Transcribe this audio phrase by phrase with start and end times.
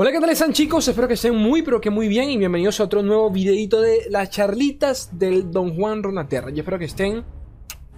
[0.00, 0.86] Hola, ¿qué tal están chicos?
[0.86, 4.06] Espero que estén muy pero que muy bien y bienvenidos a otro nuevo videito de
[4.10, 6.50] las charlitas del Don Juan Ronaterra.
[6.50, 7.24] Yo espero que estén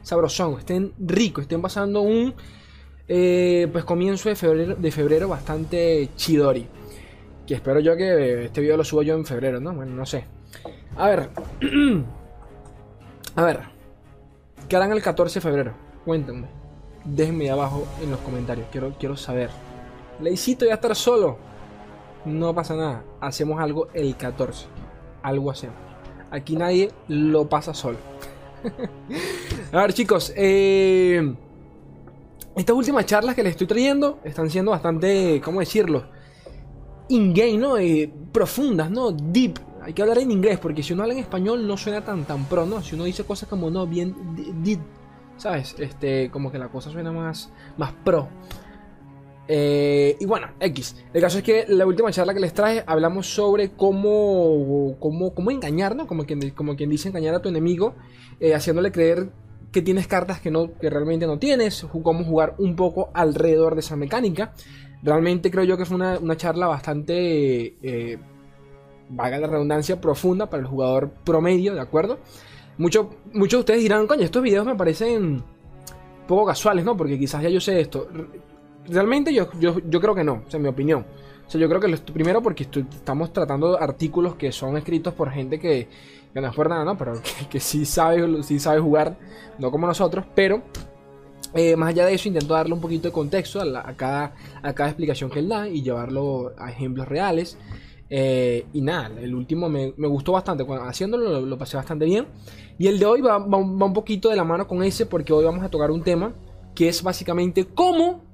[0.01, 2.33] sabrosón, estén ricos, estén pasando un
[3.07, 6.67] eh, pues comienzo de febrero, de febrero bastante chidori.
[7.47, 9.75] Que espero yo que este video lo subo yo en febrero, ¿no?
[9.75, 10.25] Bueno, no sé.
[10.97, 11.29] A ver.
[13.37, 13.61] a ver.
[14.71, 15.75] ¿Qué harán el 14 de febrero?
[16.07, 16.47] Cuéntenme.
[17.05, 18.69] Déjenme abajo en los comentarios.
[18.73, 19.51] Quiero, quiero saber.
[20.19, 21.50] Leicito ya estar solo.
[22.25, 23.05] No pasa nada.
[23.21, 24.67] Hacemos algo el 14.
[25.23, 25.77] Algo hacemos.
[26.31, 27.99] Aquí nadie lo pasa solo.
[29.73, 30.33] A ver, chicos.
[30.37, 31.35] Eh,
[32.57, 36.05] estas últimas charlas que les estoy trayendo están siendo bastante, ¿cómo decirlo?
[37.09, 37.79] In-game, ¿no?
[37.79, 39.13] Eh, profundas, ¿no?
[39.13, 39.59] Deep.
[39.83, 42.45] Hay que hablar en inglés porque si uno habla en español no suena tan tan
[42.45, 42.83] pro, ¿no?
[42.83, 44.15] Si uno dice cosas como no, bien
[44.63, 44.81] deep,
[45.37, 45.75] ¿sabes?
[45.79, 48.29] Este, como que la cosa suena más, más pro.
[49.53, 50.95] Eh, y bueno, X.
[51.13, 55.51] El caso es que la última charla que les traje hablamos sobre cómo, cómo, cómo
[55.51, 56.07] engañar, ¿no?
[56.07, 57.97] Como quien, como quien dice engañar a tu enemigo,
[58.39, 59.33] eh, haciéndole creer
[59.73, 63.81] que tienes cartas que, no, que realmente no tienes, cómo jugar un poco alrededor de
[63.81, 64.53] esa mecánica.
[65.03, 68.19] Realmente creo yo que fue una, una charla bastante, eh,
[69.09, 72.21] vaga la redundancia, profunda para el jugador promedio, ¿de acuerdo?
[72.79, 75.43] Muchos muchos de ustedes dirán, coño, estos videos me parecen
[76.29, 76.97] poco casuales, ¿no?
[76.97, 78.07] Porque quizás ya yo sé esto.
[78.87, 81.05] Realmente yo, yo, creo que no, en mi opinión.
[81.47, 85.31] O sea, yo creo que lo, primero porque estamos tratando artículos que son escritos por
[85.31, 85.89] gente que,
[86.33, 86.97] que no es por nada, ¿no?
[86.97, 89.19] Pero que, sí, sabe, sí sabe jugar,
[89.59, 90.63] no como nosotros, pero
[91.55, 94.91] eh, más allá de eso, intento darle un poquito de contexto a, cada, a cada
[94.91, 97.59] explicación que él da y llevarlo a ejemplos reales.
[98.09, 100.65] Eh, y nada, el último me, gustó bastante.
[100.65, 102.27] Cuando haciéndolo lo, pasé bastante bien.
[102.79, 105.45] Y el de hoy va, va, un poquito de la mano con ese porque hoy
[105.45, 106.35] vamos a tocar un tema
[106.75, 108.30] que es básicamente cómo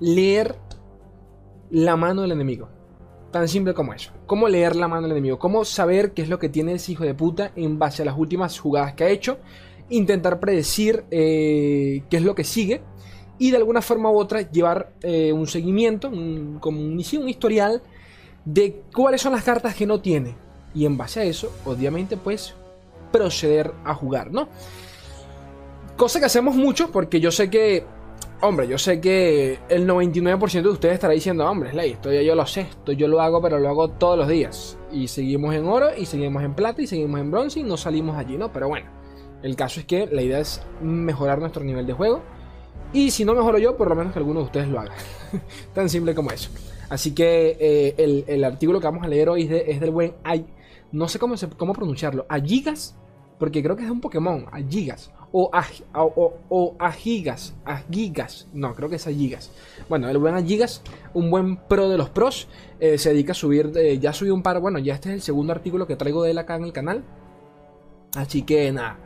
[0.00, 0.56] leer
[1.70, 2.68] la mano del enemigo.
[3.30, 4.12] Tan simple como eso.
[4.26, 5.38] Cómo leer la mano del enemigo.
[5.38, 8.16] Cómo saber qué es lo que tiene ese hijo de puta en base a las
[8.16, 9.38] últimas jugadas que ha hecho.
[9.88, 12.82] Intentar predecir eh, qué es lo que sigue.
[13.38, 17.82] Y de alguna forma u otra llevar eh, un seguimiento, un, como un, un historial
[18.44, 20.34] de cuáles son las cartas que no tiene.
[20.74, 22.54] Y en base a eso, obviamente, pues
[23.12, 24.48] proceder a jugar, ¿no?
[25.96, 27.84] Cosa que hacemos mucho porque yo sé que
[28.42, 32.34] Hombre, yo sé que el 99% de ustedes estará diciendo, hombre, Slay, esto ya yo
[32.34, 34.78] lo sé, esto yo lo hago, pero lo hago todos los días.
[34.92, 38.14] Y seguimos en oro, y seguimos en plata, y seguimos en bronce, y no salimos
[38.14, 38.52] allí, ¿no?
[38.52, 38.90] Pero bueno,
[39.42, 42.22] el caso es que la idea es mejorar nuestro nivel de juego.
[42.92, 44.94] Y si no mejoro yo, por lo menos que alguno de ustedes lo haga.
[45.74, 46.50] Tan simple como eso.
[46.90, 50.46] Así que eh, el, artículo que vamos a leer hoy es, del buen Ay.
[50.92, 52.26] No sé cómo, cómo pronunciarlo.
[52.44, 52.96] Gigas,
[53.38, 54.46] porque creo que es un Pokémon.
[54.68, 59.50] Gigas o a, o, a gigas, a gigas, no, creo que es a gigas.
[59.86, 60.80] Bueno, el buen a gigas,
[61.12, 62.48] un buen pro de los pros,
[62.80, 65.20] eh, se dedica a subir, eh, ya subí un par, bueno, ya este es el
[65.20, 67.04] segundo artículo que traigo de él acá en el canal.
[68.14, 68.96] Así que nada,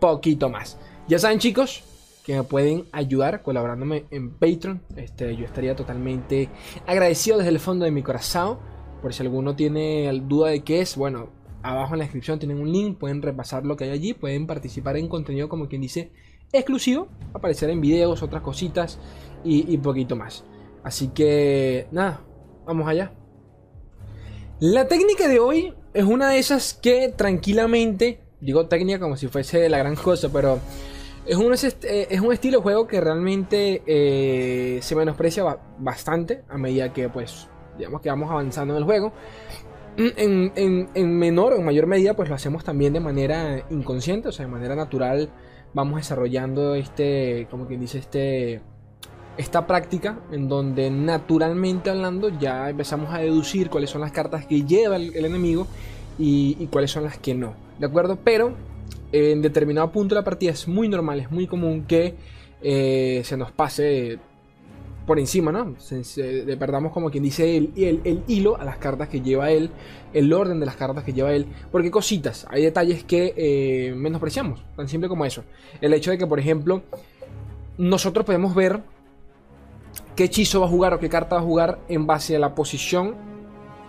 [0.00, 0.76] poquito más.
[1.06, 1.84] Ya saben chicos,
[2.24, 4.82] que me pueden ayudar colaborándome en Patreon.
[4.96, 6.48] Este, yo estaría totalmente
[6.84, 8.58] agradecido desde el fondo de mi corazón.
[9.00, 11.28] Por si alguno tiene duda de qué es, bueno,
[11.66, 14.96] abajo en la descripción tienen un link, pueden repasar lo que hay allí, pueden participar
[14.96, 16.12] en contenido como quien dice
[16.52, 18.98] exclusivo, aparecer en videos, otras cositas
[19.44, 20.44] y, poquito más.
[20.82, 22.20] Así que nada,
[22.66, 23.12] vamos allá.
[24.60, 29.68] La técnica de hoy es una de esas que tranquilamente, digo técnica como si fuese
[29.68, 30.58] la gran cosa, pero
[31.26, 36.56] es un, eh, es un estilo de juego que realmente eh, se menosprecia bastante a
[36.56, 39.12] medida que pues digamos que vamos avanzando en el juego.
[39.96, 44.44] En, menor o en mayor medida, pues lo hacemos también de manera inconsciente, o sea,
[44.44, 45.30] de manera natural
[45.72, 48.60] vamos desarrollando este, como quien dice, este,
[49.36, 54.62] esta práctica en donde naturalmente hablando ya empezamos a deducir cuáles son las cartas que
[54.62, 55.66] lleva el, enemigo
[56.18, 58.18] y, cuáles son las que no, ¿de acuerdo?
[58.22, 58.54] Pero
[59.12, 62.14] en determinado punto de la partida es muy normal, es muy común que
[62.62, 64.18] eh, se nos pase
[65.06, 65.76] por encima, ¿no?
[66.16, 69.70] le perdamos como quien dice el, el, hilo a las cartas que lleva él,
[70.12, 74.64] el orden de las cartas que lleva él, porque cositas, hay detalles que eh, menospreciamos,
[74.76, 75.44] tan simple como eso.
[75.80, 76.82] El hecho de que, por ejemplo,
[77.78, 78.82] nosotros podemos ver
[80.16, 82.54] qué hechizo va a jugar o qué carta va a jugar en base a la
[82.54, 83.14] posición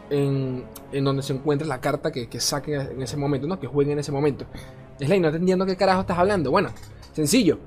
[0.10, 0.66] en,
[1.04, 3.60] donde se encuentra la carta que, que saque en ese momento, ¿no?
[3.60, 4.46] Que juegue en ese momento.
[5.00, 6.52] Es la no te entiendo qué carajo estás hablando.
[6.52, 6.70] Bueno,
[7.14, 7.60] sencillo.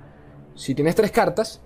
[0.55, 1.61] Si tienes tres cartas,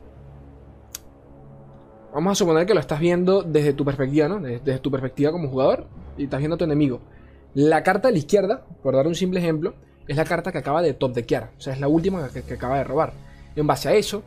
[2.14, 4.38] Vamos a suponer que lo estás viendo desde tu perspectiva, ¿no?
[4.38, 7.00] Desde, tu perspectiva como jugador y estás viendo a tu enemigo.
[7.54, 9.74] La carta de la izquierda, por dar un simple ejemplo,
[10.06, 11.50] es la carta que acaba de top deckear.
[11.58, 13.14] O sea, es la última que, acaba de robar.
[13.56, 14.22] En base a eso,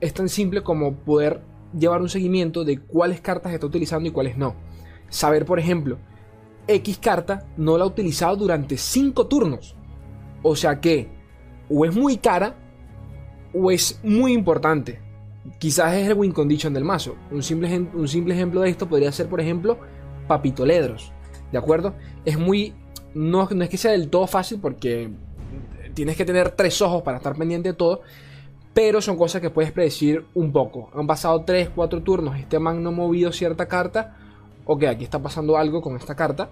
[0.00, 1.40] es tan simple como poder
[1.76, 4.54] llevar un seguimiento de cuáles cartas está utilizando y cuáles no.
[5.08, 5.98] saber, por ejemplo,
[6.68, 9.74] X carta no la ha utilizado durante 5 turnos.
[10.44, 11.08] O sea que
[11.68, 12.54] o es muy cara
[13.52, 15.07] o es muy importante.
[15.58, 17.16] Quizás es el win condition del mazo.
[17.30, 19.78] Un simple, un simple ejemplo de esto podría ser, por ejemplo,
[20.26, 21.12] Papito Ledros.
[21.50, 21.94] ¿De acuerdo?
[22.24, 22.74] Es muy.
[23.14, 25.10] No, no es que sea del todo fácil porque
[25.94, 28.02] tienes que tener tres ojos para estar pendiente de todo.
[28.74, 30.90] Pero son cosas que puedes predecir un poco.
[30.94, 32.38] Han pasado 3, 4 turnos.
[32.38, 34.16] Este man no ha movido cierta carta.
[34.66, 36.50] Ok, aquí está pasando algo con esta carta.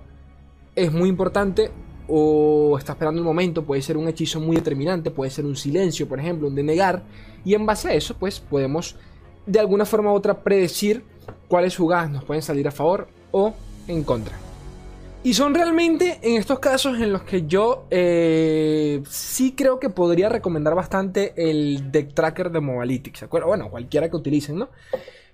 [0.75, 1.71] Es muy importante
[2.08, 6.08] o está esperando el momento, puede ser un hechizo muy determinante, puede ser un silencio,
[6.08, 7.03] por ejemplo, un denegar,
[7.44, 8.97] y en base a eso, pues podemos
[9.47, 11.05] de alguna forma u otra predecir
[11.49, 13.55] cuáles jugadas nos pueden salir a favor o
[13.88, 14.37] en contra.
[15.23, 20.29] Y son realmente en estos casos en los que yo eh, sí creo que podría
[20.29, 23.49] recomendar bastante el deck tracker de Mobalytics, ¿de acuerdo?
[23.49, 24.69] Bueno, cualquiera que utilicen, ¿no?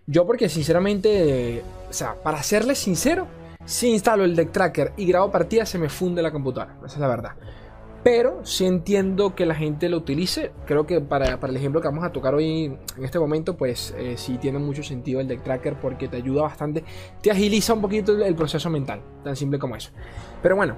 [0.06, 3.26] Yo porque sinceramente, o sea, para serles sincero,
[3.64, 6.76] si instalo el deck tracker y grabo partidas, se me funde la computadora.
[6.85, 7.32] Esa es la verdad.
[8.03, 10.50] Pero si entiendo que la gente lo utilice.
[10.67, 14.14] Creo que para, el ejemplo que vamos a tocar hoy en este momento, pues eh,
[14.17, 16.82] sí tiene mucho sentido el deck tracker porque te ayuda bastante.
[17.23, 19.03] Te agiliza un poquito el, proceso mental.
[19.23, 19.91] Tan simple como eso.
[20.43, 20.76] Pero bueno,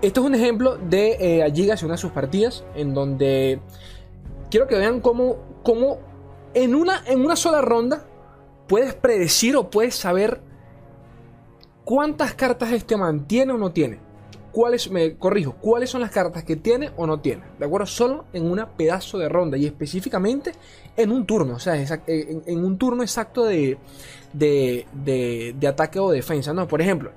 [0.00, 2.64] esto es un ejemplo de eh, en una de sus partidas.
[2.76, 3.60] En donde
[4.48, 5.98] quiero que vean cómo, cómo
[6.54, 8.04] en, una, en una sola ronda
[8.68, 10.40] puedes predecir o puedes saber
[11.86, 14.00] ¿Cuántas cartas este man tiene o no tiene?
[14.50, 17.44] ¿Cuáles, me corrijo, cuáles son las cartas que tiene o no tiene?
[17.60, 17.86] ¿De acuerdo?
[17.86, 20.50] Solo en una pedazo de ronda y específicamente
[20.96, 23.78] en un turno, o sea, en, un turno exacto de,
[24.32, 26.66] de, ataque o defensa, ¿no?
[26.66, 27.12] Por ejemplo,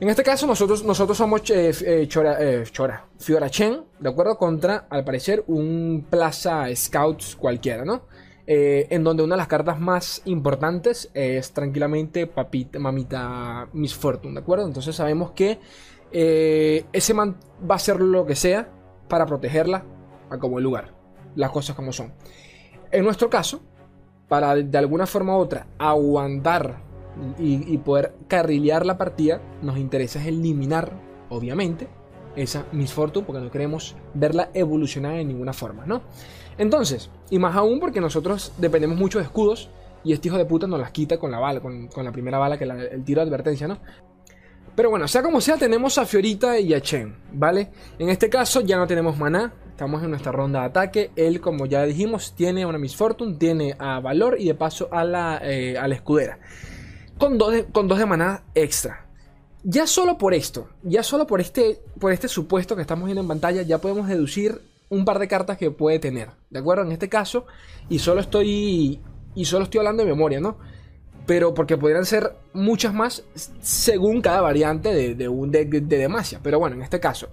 [0.00, 4.36] en este caso nosotros, nosotros somos eh, eh, Chora, eh, Chora, ¿de acuerdo?
[4.36, 8.02] Contra, al parecer, un Plaza Scouts cualquiera, ¿no?
[8.50, 14.32] Eh, en donde una de las cartas más importantes es tranquilamente papita, mamita Miss Fortune,
[14.32, 14.66] ¿de acuerdo?
[14.66, 15.58] Entonces sabemos que
[16.12, 17.36] eh, ese man
[17.70, 18.72] va a hacer lo que sea
[19.06, 19.84] para protegerla
[20.30, 20.94] a como el lugar,
[21.34, 22.14] las cosas como son.
[22.90, 23.60] En nuestro caso,
[24.28, 26.80] para de alguna forma u otra aguantar
[27.38, 30.90] y, y poder carrilear la partida, nos interesa eliminar,
[31.28, 31.86] obviamente,
[32.38, 36.02] esa Miss Fortune porque no queremos verla evolucionar en ninguna forma, ¿no?
[36.56, 39.70] Entonces, y más aún porque nosotros dependemos mucho de escudos
[40.04, 42.58] y este hijo de puta nos las quita con la bala, con, la primera bala
[42.58, 43.78] que el tiro de advertencia, ¿no?
[44.74, 47.70] Pero bueno, sea como sea, tenemos a Fiorita y a Chen, ¿vale?
[47.98, 51.10] En este caso ya no tenemos maná, estamos en nuestra ronda de ataque.
[51.16, 55.02] Él, como ya dijimos, tiene una Miss Fortune, tiene a Valor y de paso a
[55.02, 56.38] la, eh, a la escudera.
[57.18, 59.07] Con dos, de, con dos de maná extra.
[59.70, 63.28] Ya solo por esto, ya solo por este, por este supuesto que estamos viendo en
[63.28, 66.84] pantalla, ya podemos deducir un par de cartas que puede tener, ¿de acuerdo?
[66.84, 67.44] En este caso,
[67.90, 68.98] y solo estoy
[69.34, 70.56] y solo estoy hablando de memoria, ¿no?
[71.26, 73.24] Pero porque podrían ser muchas más
[73.60, 76.40] según cada variante de, un deck de, Demacia.
[76.42, 77.28] Pero bueno, en este caso,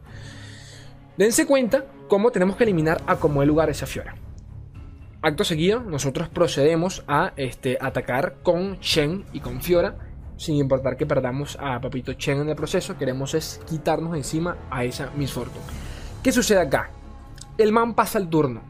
[1.16, 4.18] dense cuenta cómo tenemos que eliminar a como el lugar esa Fiora.
[5.22, 10.05] Acto seguido, nosotros procedemos a este, atacar con Shen y con Fiora,
[10.38, 14.84] sin importar que perdamos a Papito Chen en el proceso, queremos es quitarnos encima a
[14.84, 15.66] esa Miss Fortune.
[16.22, 16.90] ¿Qué sucede acá?
[17.58, 18.62] el man pasa el turno.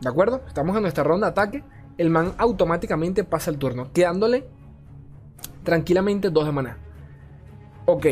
[0.00, 0.42] ¿De acuerdo?
[0.46, 1.64] Estamos en nuestra ronda de ataque.
[1.96, 4.46] El man automáticamente pasa el turno, quedándole
[5.62, 6.78] tranquilamente dos de maná.
[7.86, 8.06] Ok,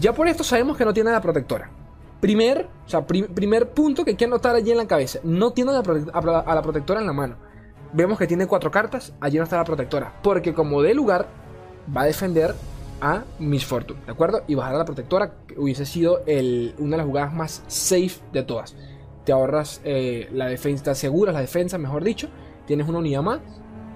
[0.00, 1.70] ya por esto sabemos que no tiene la protectora.
[2.20, 5.18] Primer, o sea, primer punto que hay anotar allí en la cabeza.
[5.22, 7.36] No tiene a la protectora en la mano.
[7.92, 10.14] Vemos que tiene cuatro cartas, allí no está la protectora.
[10.22, 11.28] Porque como de lugar,
[11.94, 12.54] va a defender
[13.00, 14.42] a Miss Fortune, ¿de acuerdo?
[14.46, 18.42] Y bajar a la protectora, que hubiese sido una de las jugadas más safe de
[18.42, 18.74] todas
[19.26, 22.28] te ahorras eh, la defensa, te aseguras la defensa, mejor dicho,
[22.64, 23.40] tienes una unidad más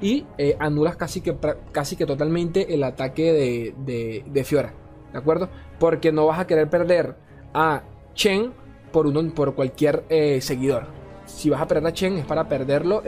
[0.03, 1.37] y eh, anulas casi que,
[1.73, 4.75] casi que totalmente el ataque de, Fiora,
[5.13, 5.49] ¿de acuerdo?
[5.79, 7.15] Porque no vas a querer perder
[7.55, 8.53] a Chen
[8.93, 10.89] por, uno, por cualquier eh, seguidor.
[11.27, 13.05] Si vas a perder a Chen es para perderlo,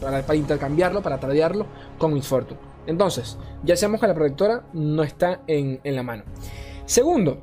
[0.00, 1.66] para, intercambiarlo, para tradearlo
[1.98, 2.58] con Miss Fortune.
[2.86, 6.24] Entonces, ya sabemos que la protectora no está en, en la mano.
[6.84, 7.42] Segundo,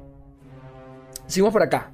[1.27, 1.91] seguimos por acá.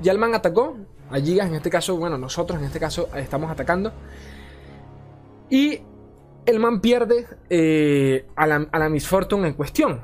[0.00, 0.76] Ya el man atacó,
[1.10, 3.92] a Gigas, en este caso, bueno, nosotros en este caso estamos atacando.
[5.50, 5.80] Y
[6.44, 10.00] el man pierde eh, a, la, a, Fortune en cuestión.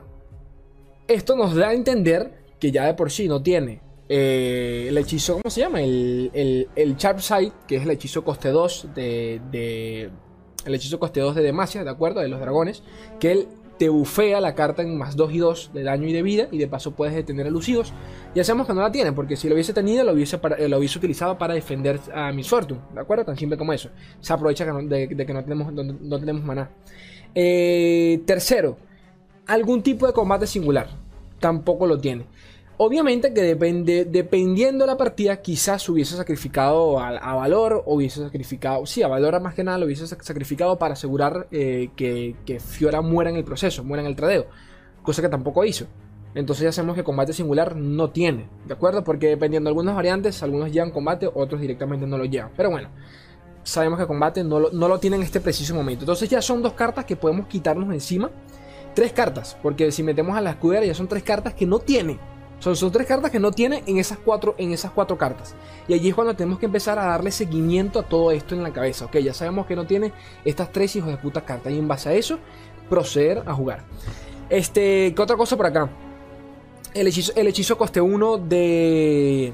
[1.09, 5.35] Esto nos da a entender que ya de por sí no tiene eh, el hechizo,
[5.35, 5.81] ¿cómo se llama?
[5.81, 10.11] El, el, el que es el hechizo coste 2 de, de,
[10.65, 12.21] El hechizo coste 2 de Demacia, ¿de acuerdo?
[12.21, 12.83] De los dragones.
[13.19, 16.23] Que él te bufea la carta en más 2 y 2 de daño y de
[16.23, 17.93] vida y de paso puedes detener a Lucidos.
[18.35, 20.79] Ya sabemos que no la tiene porque si lo hubiese tenido lo hubiese, eh, lo
[20.79, 23.25] hubiese utilizado para defender a Miss Fortune, ¿de acuerdo?
[23.25, 23.91] Tan simple como eso.
[24.21, 26.71] Se aprovecha de, que no tenemos, no, tenemos maná.
[27.35, 28.77] Eh, tercero,
[29.47, 30.89] algún tipo de combate singular.
[31.41, 32.27] Tampoco lo tiene.
[32.79, 38.87] Obviamente que depende, dependiendo de la partida, quizás hubiese sacrificado a, Valor, o hubiese sacrificado,
[38.87, 43.31] sí, a Valor más que nada lo hubiese sacrificado para asegurar eh, que, Fiora muera
[43.31, 44.47] en el proceso, muera en el tradeo,
[45.03, 45.87] cosa que tampoco hizo.
[46.35, 49.05] Entonces ya sabemos que combate singular no tiene, ¿de acuerdo?
[49.05, 52.53] Porque dependiendo de algunas variantes, algunos llevan combate, otros directamente no lo llevan.
[52.57, 52.89] Pero bueno,
[53.65, 56.05] sabemos que combate no lo, no lo tiene en este preciso momento.
[56.05, 58.31] Entonces ya son dos cartas que podemos quitarnos encima.
[58.95, 62.19] Tres cartas, porque si metemos a la escudera ya son tres cartas que no tiene.
[62.63, 65.57] Son, tres cartas que no tiene en esas, cuatro, en esas cuatro cartas.
[65.89, 68.73] Y allí es cuando tenemos que empezar a darle seguimiento a todo esto en la
[68.73, 69.07] cabeza.
[69.07, 70.13] Ok, ya sabemos que no tiene
[70.45, 71.73] estas tres hijos de puta cartas.
[71.73, 72.39] Y en base a eso,
[72.89, 73.83] proceder a jugar.
[74.49, 75.91] Este, ¿qué otra cosa por acá?
[76.95, 79.53] El hechizo, el hechizo coste 1 de,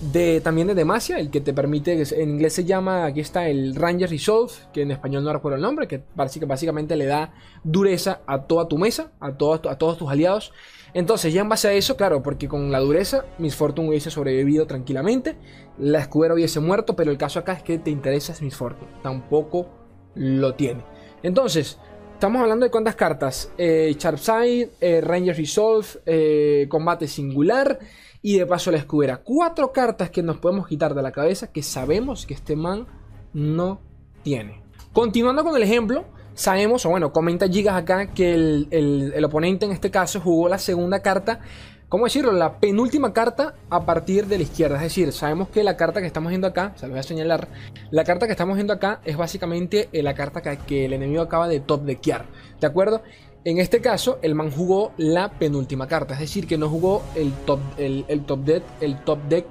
[0.00, 0.40] de.
[0.40, 2.02] También de Demacia, el que te permite.
[2.20, 3.04] En inglés se llama.
[3.04, 5.88] Aquí está el Ranger Resolve, que en español no recuerdo el nombre.
[5.88, 7.32] Que básicamente le da
[7.64, 10.52] dureza a toda tu mesa, a, a todos tus aliados.
[10.94, 14.66] Entonces, ya en base a eso, claro, porque con la dureza, Miss Fortune hubiese sobrevivido
[14.66, 15.36] tranquilamente,
[15.78, 19.68] la escudera hubiese muerto, pero el caso acá es que te interesa Miss Fortune, tampoco
[20.14, 20.84] lo tiene.
[21.22, 21.78] Entonces,
[22.14, 27.78] estamos hablando de cuántas cartas: eh, Sharpside, eh, Ranger Resolve, eh, Combate Singular
[28.26, 29.18] y de paso la escudera.
[29.18, 32.88] Cuatro cartas que nos podemos quitar de la cabeza que sabemos que este man
[33.32, 33.80] no
[34.24, 34.64] tiene.
[34.92, 36.04] Continuando con el ejemplo,
[36.34, 41.00] Sabemos, o bueno, comenta Gigas acá que el, oponente en este caso jugó la segunda
[41.00, 41.40] carta,
[41.88, 42.30] ¿cómo decirlo?
[42.30, 44.76] La penúltima carta a partir de la izquierda.
[44.76, 47.48] Es decir, sabemos que la carta que estamos viendo acá, se lo voy a señalar,
[47.90, 51.48] la carta que estamos viendo acá es básicamente eh, la carta que, el enemigo acaba
[51.48, 52.26] de top deckear.
[52.60, 53.02] ¿De acuerdo?
[53.46, 57.32] En este caso, el man jugó la penúltima carta, es decir, que no jugó el
[57.32, 59.46] top, el, top deck, el top deck,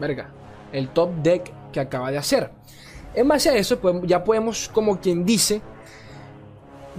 [0.00, 0.30] verga,
[0.72, 2.50] el top deck que acaba de hacer.
[3.14, 5.60] En base a eso, pues, ya podemos, como quien dice,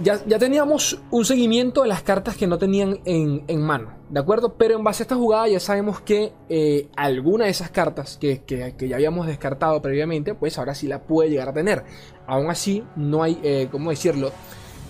[0.00, 4.54] ya, teníamos un seguimiento de las cartas que no tenían en, mano, ¿de acuerdo?
[4.54, 8.40] Pero en base a esta jugada ya sabemos que eh, alguna de esas cartas que,
[8.78, 11.82] ya habíamos descartado previamente, pues ahora sí la puede llegar a tener.
[12.28, 14.30] Aún así, no hay, eh, ¿cómo decirlo?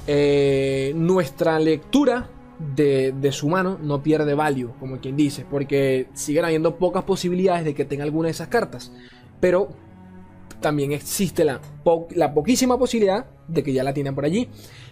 [0.07, 6.77] Eh, nuestra lectura de, su mano no pierde value, como quien dice, porque siguen habiendo
[6.77, 8.93] pocas posibilidades de que tenga alguna de esas cartas.
[9.41, 9.69] Pero
[10.61, 11.61] también existe la,
[12.11, 14.49] la poquísima posibilidad de que ya la tienen por allí.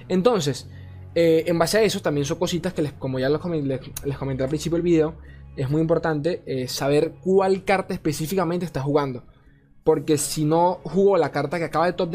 [0.09, 0.69] Entonces,
[1.15, 3.39] eh, en base a eso, también son cositas que, les, como ya les,
[4.19, 5.15] comenté al principio del video,
[5.57, 9.25] es muy importante eh, saber cuál carta específicamente está jugando.
[9.85, 12.15] Porque si no jugó la carta que acaba de top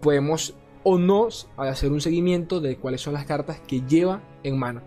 [0.00, 4.82] podemos o no hacer un seguimiento de cuáles son las cartas que lleva en mano.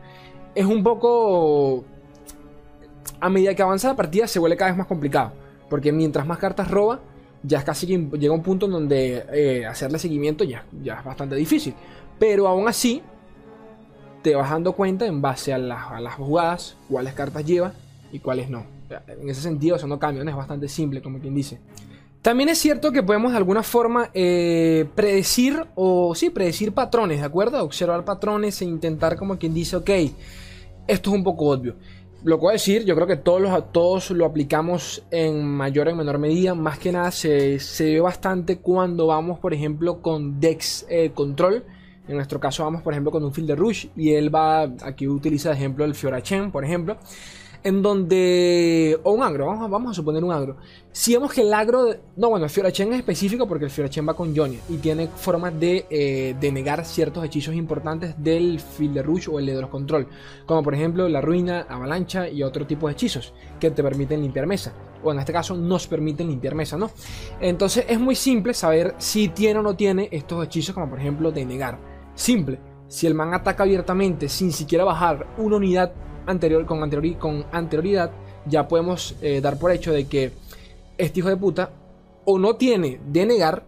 [0.56, 1.84] Es un poco...
[3.20, 5.34] A medida que avanza la partida se vuelve cada vez más complicado.
[5.70, 7.02] Porque mientras más cartas roba,
[7.44, 11.04] ya es casi que llega un punto en donde eh, hacerle seguimiento ya, ya es
[11.04, 11.74] bastante difícil.
[12.20, 13.02] Pero aún así,
[14.22, 17.74] te vas dando cuenta en base a, las jugadas, cuáles cartas lleva
[18.12, 18.66] y cuáles no.
[19.08, 21.60] En ese sentido, eso no cambia, es bastante simple, como quien dice.
[22.22, 27.26] También es cierto que podemos de alguna forma eh, predecir, o sí, predecir patrones, ¿de
[27.26, 27.64] acuerdo?
[27.64, 29.90] Observar patrones e intentar, como quien dice, ok,
[30.88, 31.76] esto es un poco obvio
[32.24, 35.98] lo a decir, yo creo que todos, los, todos lo aplicamos en mayor o en
[35.98, 36.56] menor medida.
[36.56, 41.64] Más que nada se, ve bastante cuando vamos, por ejemplo, con Dex eh, Control.
[42.08, 45.08] En nuestro caso vamos, por ejemplo, con un Field de Rush y él va, aquí
[45.08, 46.98] utiliza de ejemplo el Fiorachen, por ejemplo
[47.68, 48.98] en donde.
[49.04, 50.56] O un agro, vamos, a suponer un agro.
[50.92, 51.94] Si vemos que el agro.
[52.16, 55.60] No, bueno, el Fiorachen es específico porque el Fiorachen va con Johnny y tiene formas
[55.60, 60.08] de, eh, de negar ciertos hechizos importantes del Field Rush o el de los control.
[60.46, 64.48] Como por ejemplo la ruina, avalancha y otro tipo de hechizos que te permiten limpiar
[64.48, 64.74] mesa.
[65.04, 66.90] O en este caso nos permiten limpiar mesa, ¿no?
[67.42, 71.32] Entonces es muy simple saber si tiene o no tiene estos hechizos, como por ejemplo
[71.34, 71.78] de negar.
[72.16, 72.60] Simple.
[72.88, 75.92] Si el man ataca abiertamente sin siquiera bajar una unidad
[76.28, 78.12] anterior, con, anterioridad,
[78.46, 80.32] ya podemos eh, dar por hecho de que
[80.98, 81.72] este hijo de puta
[82.26, 83.66] o no tiene de negar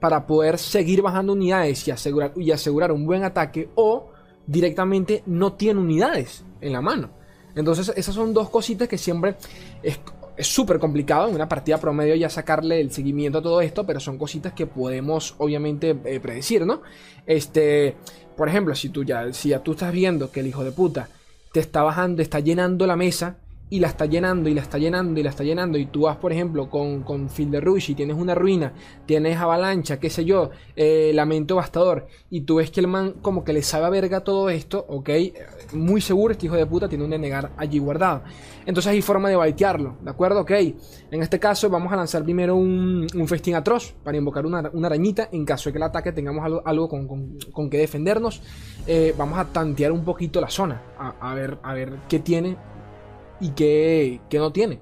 [0.00, 4.10] para poder seguir bajando unidades y asegurar, y asegurar un buen ataque, o
[4.46, 7.10] directamente no tiene unidades en la mano.
[7.54, 9.36] Entonces, esas son dos cositas que siempre
[9.82, 10.00] es
[10.46, 14.18] súper complicado en una partida promedio ya sacarle el seguimiento a todo esto, pero son
[14.18, 16.82] cositas que podemos obviamente eh, predecir, ¿no?
[17.26, 17.96] Este,
[18.36, 21.08] por ejemplo, si tú ya, si ya tú estás viendo que el hijo de puta
[21.52, 23.39] te está bajando, está llenando la mesa
[23.70, 26.16] y la está llenando y la está llenando y la está llenando y tú vas
[26.16, 28.72] por ejemplo con, con de Rush y tienes una ruina,
[29.06, 33.44] tienes avalancha, qué sé yo, eh, lamento bastador y tú ves que el man como
[33.44, 35.08] que le sabe a verga todo esto, ok,
[35.72, 38.22] muy seguro este hijo de puta tiene un denegar allí guardado.
[38.66, 40.40] Entonces hay forma de baitearlo, ¿de acuerdo?
[40.40, 45.28] Ok, en este caso vamos a lanzar primero un, festín atroz para invocar una, arañita
[45.32, 48.42] en caso de que el ataque tengamos algo, con, que defendernos.
[48.86, 52.56] Eh, vamos a tantear un poquito la zona, a, ver, a ver qué tiene
[53.40, 54.78] y que, no tiene.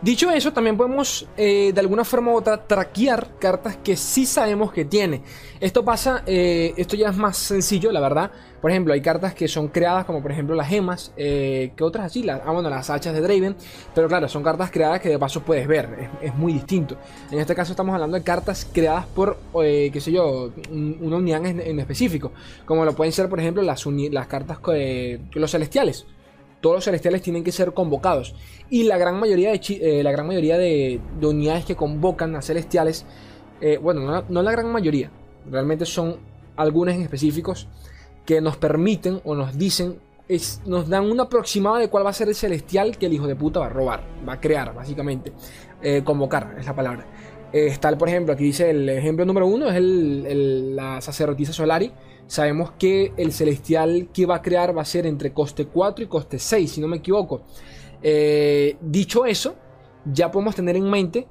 [0.00, 4.72] Dicho eso, también podemos eh, de alguna forma u otra traquear cartas que sí sabemos
[4.72, 5.22] que tiene.
[5.58, 8.30] Esto pasa, eh, esto ya es más sencillo, la verdad.
[8.60, 12.06] Por ejemplo, hay cartas que son creadas, como por ejemplo las gemas, eh, que otras
[12.06, 13.56] así, las, ah, bueno, las hachas de Draven.
[13.92, 16.96] Pero claro, son cartas creadas que de paso puedes ver, es, muy distinto.
[17.32, 21.80] En este caso estamos hablando de cartas creadas por, qué sé yo, una unidad en,
[21.80, 22.30] específico.
[22.64, 24.58] Como lo pueden ser, por ejemplo, las, las cartas,
[25.34, 26.06] los celestiales
[26.60, 28.34] todos los celestiales tienen que ser convocados.
[28.70, 33.06] Y la gran mayoría de, eh, la gran mayoría de, unidades que convocan a celestiales,
[33.60, 35.10] eh, bueno, no, la gran mayoría,
[35.50, 36.16] realmente son
[36.56, 37.68] algunas en específicos
[38.24, 39.96] que nos permiten o nos dicen,
[40.28, 43.26] es, nos dan una aproximada de cuál va a ser el celestial que el hijo
[43.26, 45.32] de puta va a robar, va a crear, básicamente.
[45.80, 47.06] Eh, convocar es la palabra.
[47.52, 51.92] está, por ejemplo, aquí dice el ejemplo número uno, es el, la sacerdotisa Solari
[52.28, 56.08] Sabemos que el celestial que va a crear va a ser entre coste 4 y
[56.08, 57.40] coste 6, si no me equivoco.
[58.02, 59.56] Eh, dicho eso,
[60.04, 61.26] ya podemos tener en mente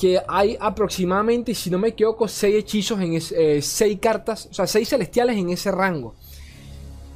[0.00, 4.68] que hay aproximadamente, si no me equivoco, 6 hechizos en 6 eh, cartas, o sea,
[4.68, 6.14] 6 celestiales en ese rango.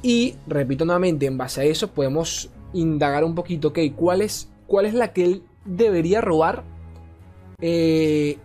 [0.03, 4.87] Y repito nuevamente, en base a eso podemos indagar un poquito, ok, ¿cuál es, cuál
[4.87, 6.65] es la que él debería robar
[7.61, 8.37] eh,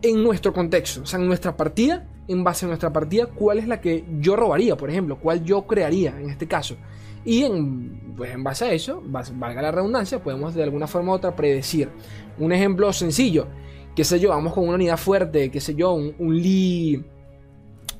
[0.00, 1.02] en nuestro contexto?
[1.02, 4.36] O sea, en nuestra partida en base a nuestra partida cuál es la que yo
[4.36, 6.76] robaría, por ejemplo, cuál yo crearía en este caso.
[7.24, 11.14] Y en, pues en base a eso, valga la redundancia, podemos de alguna forma u
[11.16, 11.90] otra predecir.
[12.38, 13.46] Un ejemplo sencillo,
[13.94, 17.04] qué sé yo, vamos con una unidad fuerte, qué sé yo, un, un Lee,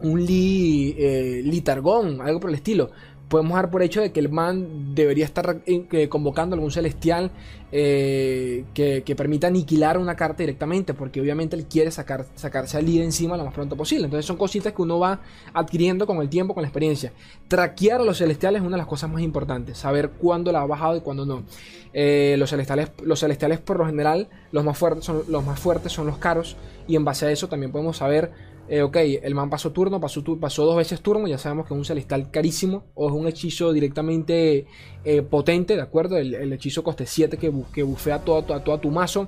[0.01, 2.91] un Lee, eh, Targón, algo por el estilo
[3.31, 7.31] podemos dar por hecho de que el man debería estar eh, convocando algún celestial
[7.71, 13.05] eh, que, permita aniquilar una carta directamente, porque obviamente él quiere sacar, sacarse al líder
[13.05, 14.07] encima lo más pronto posible.
[14.07, 15.21] Entonces son cositas que uno va
[15.55, 17.13] adquiriendo con el tiempo, con la experiencia.
[17.47, 20.67] Traquear a los celestiales es una de las cosas más importantes, saber cuándo la ha
[20.67, 21.45] bajado y cuándo no.
[21.93, 25.93] Eh, los, celestiales, los celestiales por lo general, los más, fuertes son, los más fuertes
[25.93, 26.57] son los caros,
[26.89, 28.33] y en base a eso también podemos saber
[28.71, 30.23] eh, ok, el man pasó turno, pasó,
[30.65, 34.65] dos veces turno, ya sabemos que es un celestial carísimo o es un hechizo directamente
[35.05, 36.17] eh, potente, ¿de acuerdo?
[36.17, 39.27] El, hechizo coste 7 que, que bufea todo, todo, tu mazo.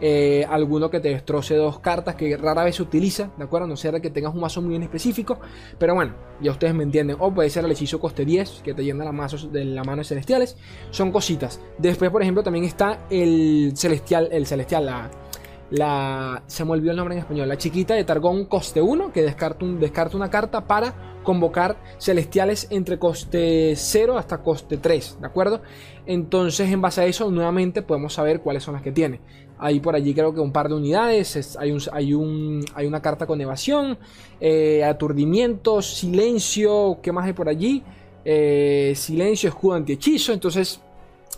[0.00, 3.66] Eh, alguno que te destroce dos cartas que rara vez se utiliza, ¿de acuerdo?
[3.66, 5.40] No sea que tengas un mazo muy bien específico,
[5.76, 7.16] pero bueno, ya ustedes me entienden.
[7.18, 10.02] O puede ser el hechizo coste 10 que te llena la, mazos de la mano
[10.02, 10.56] de celestiales.
[10.90, 11.60] Son cositas.
[11.78, 15.10] Después, por ejemplo, también está el celestial, el celestial, la
[15.74, 16.42] la.
[16.46, 17.48] Se me olvidó el nombre en español.
[17.48, 19.80] La chiquita de Targón coste 1, que descarta, un,
[20.14, 25.62] una carta para convocar celestiales entre coste 0 hasta coste 3, ¿de acuerdo?
[26.06, 29.20] Entonces, en base a eso, nuevamente podemos saber cuáles son las que tiene.
[29.58, 33.00] Hay por allí creo que un par de unidades, hay, un, hay, un, hay una
[33.00, 33.98] carta con evasión,
[34.40, 37.82] eh, aturdimiento, silencio, ¿qué más hay por allí?
[38.24, 40.80] Eh, silencio, escudo anti-hechizo, entonces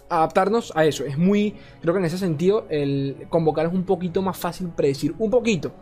[0.08, 1.04] adaptarnos a eso.
[1.04, 5.14] Es muy, creo que en ese sentido, el convocar es un poquito más fácil predecir.
[5.18, 5.72] Un poquito,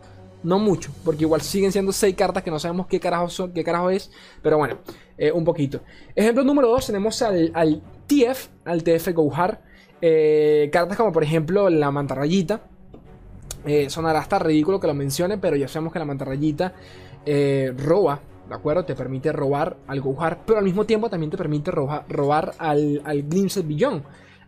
[0.42, 3.64] no mucho, porque igual siguen siendo seis cartas que no sabemos qué carajo, son, qué
[3.64, 4.10] carajo es,
[4.42, 4.78] pero bueno,
[5.18, 5.80] eh, un poquito.
[6.14, 9.62] Ejemplo número 2, tenemos al, al, TF, al TF Gohar.
[10.00, 12.62] Eh, cartas como por ejemplo la mantarrayita.
[13.64, 16.74] Eh, sonará hasta ridículo que lo mencione, pero ya sabemos que la mantarrayita
[17.78, 18.84] roba ¿de acuerdo?
[18.84, 23.22] Te permite robar al Gohar, pero al mismo tiempo también te permite robar al, al
[23.22, 23.64] Glimpse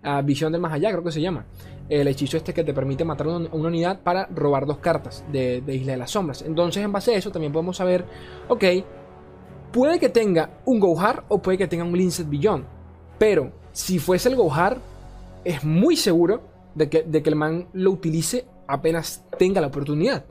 [0.03, 1.47] a Visión del Más Allá, creo que se llama.
[1.89, 5.93] El hechizo este que te permite matar una, unidad para robar dos cartas de, Isla
[5.93, 6.43] de las Sombras.
[6.43, 8.05] Entonces, en base a eso, también podemos saber,
[8.49, 8.65] ok,
[9.73, 12.65] puede que tenga un Gohar o puede que tenga un Glimpse Billón,
[13.19, 14.79] pero si fuese el Gohar,
[15.45, 16.43] es muy seguro
[16.75, 20.25] de que, de que el man lo utilice apenas tenga la oportunidad.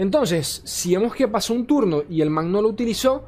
[0.00, 3.26] Entonces, si vemos que pasó un turno y el man no lo utilizó,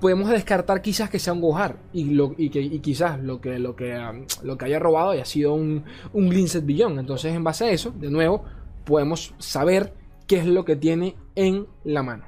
[0.00, 4.26] podemos descartar quizás que sea un Gohar y, que, quizás lo que, lo, que, um,
[4.42, 6.98] lo que haya robado haya sido un, un Glinset Billón.
[6.98, 8.42] Entonces, en base a eso, de nuevo,
[8.84, 9.94] podemos saber
[10.26, 12.24] qué es lo que tiene en la mano.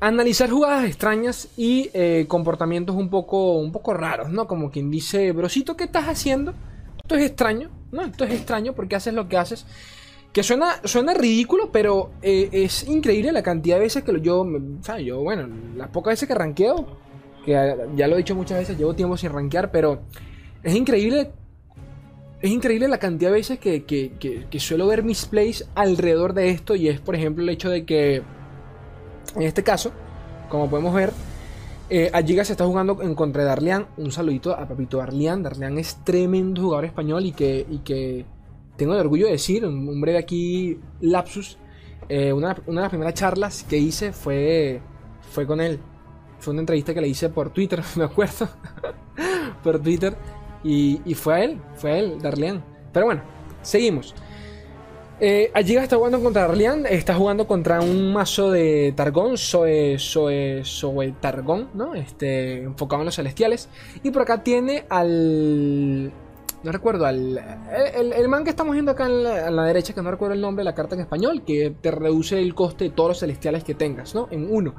[0.00, 4.46] Analizar jugadas extrañas y eh, comportamientos un poco, un poco raros, ¿no?
[4.46, 6.52] Como quien dice, brosito, ¿qué estás haciendo?
[6.98, 8.02] Esto es extraño, ¿no?
[8.02, 9.64] Esto es extraño porque haces lo que haces.
[10.32, 14.46] Que suena, suena ridículo, pero eh, es increíble la cantidad de veces que yo,
[14.82, 15.04] ¿sabes?
[15.04, 16.86] Yo, bueno, las pocas veces que ranqueo,
[17.44, 17.52] que
[17.96, 20.02] ya lo he dicho muchas veces, llevo tiempo sin rankear, pero
[20.62, 21.32] es increíble
[22.40, 24.12] es increíble la cantidad de veces que, que,
[24.48, 26.76] que, suelo ver misplays alrededor de esto.
[26.76, 28.22] Y es, por ejemplo, el hecho de que,
[29.34, 29.90] en este caso,
[30.48, 31.12] como podemos ver,
[31.90, 33.86] eh, Giga se está jugando en contra de Darlian.
[33.96, 35.42] Un saludito a Papito Darlian.
[35.42, 38.24] Darlian es tremendo jugador español y que
[38.78, 41.58] tengo el orgullo de decir, un, breve aquí lapsus.
[42.08, 44.80] Eh, una, de las primeras charlas que hice fue,
[45.32, 45.78] fue con él.
[46.38, 48.48] Fue una entrevista que le hice por Twitter, me acuerdo.
[49.62, 50.16] por Twitter.
[50.64, 52.64] Y, fue a él, fue a él, Darlian.
[52.92, 53.22] Pero bueno,
[53.62, 54.14] seguimos.
[55.20, 61.12] Eh, está jugando contra Darlian, está jugando contra un mazo de Targón, Soe, Soe, Soe
[61.20, 61.96] Targón, ¿no?
[61.96, 63.68] Este, enfocado en los celestiales.
[64.04, 66.12] Y por acá tiene al.
[66.68, 67.40] No recuerdo, al.
[67.94, 70.42] El, man que estamos viendo acá en la, a la derecha, que no recuerdo el
[70.42, 73.74] nombre, la carta en español, que te reduce el coste de todos los celestiales que
[73.74, 74.28] tengas, ¿no?
[74.30, 74.74] En uno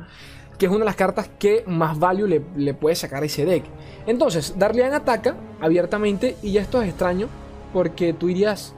[0.59, 3.43] que es una de las cartas que más value le, le puede sacar a ese
[3.43, 3.63] deck.
[4.05, 7.27] Entonces, Darlian ataca abiertamente y ya esto es extraño
[7.73, 8.75] porque tú dirías,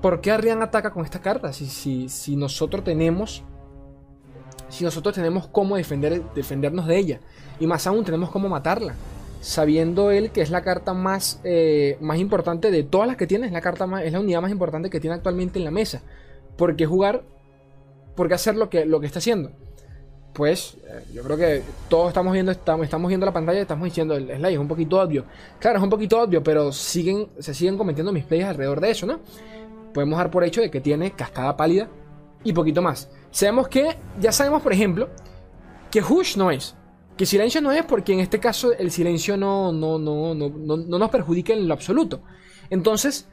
[0.00, 1.52] ¿por qué Darlian ataca con esta carta?
[1.52, 3.42] Si, si, si nosotros tenemos,
[4.70, 7.20] si nosotros tenemos cómo defender, defendernos de ella
[7.60, 8.94] y más aún tenemos cómo matarla.
[9.44, 13.46] Sabiendo él que es la carta más, eh, más importante de todas las que tiene,
[13.46, 16.00] es la, carta más, es la unidad más importante que tiene actualmente en la mesa.
[16.56, 17.22] ¿Por qué jugar?
[18.16, 19.50] ¿Por qué hacer lo que, lo que está haciendo?
[20.34, 23.84] pues eh, yo creo que todos estamos viendo, estamos, estamos viendo la pantalla y estamos
[23.84, 25.24] diciendo el slide es un poquito obvio.
[25.60, 29.06] Claro, es un poquito obvio, pero siguen, se siguen cometiendo mis plays alrededor de eso,
[29.06, 29.20] ¿no?
[29.94, 31.88] Podemos dar por hecho de que tiene cascada pálida
[32.42, 33.08] y poquito más.
[33.30, 35.08] Sabemos que, ya sabemos, por ejemplo,
[35.90, 36.74] que Hush no es.
[37.16, 40.98] Que silencio no es porque en este caso el silencio no, no, no, no, no,
[40.98, 42.22] nos perjudica en lo absoluto.
[42.70, 43.28] Entonces,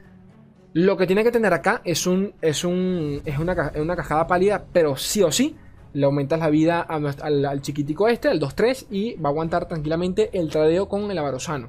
[0.72, 4.64] lo que tiene que tener acá es un, es un, es una, una cajada pálida,
[4.72, 5.56] pero sí o sí
[5.94, 10.48] le aumentas la vida al, chiquitico este, al 2-3, y va a aguantar tranquilamente el
[10.48, 11.68] tradeo con el avarosano.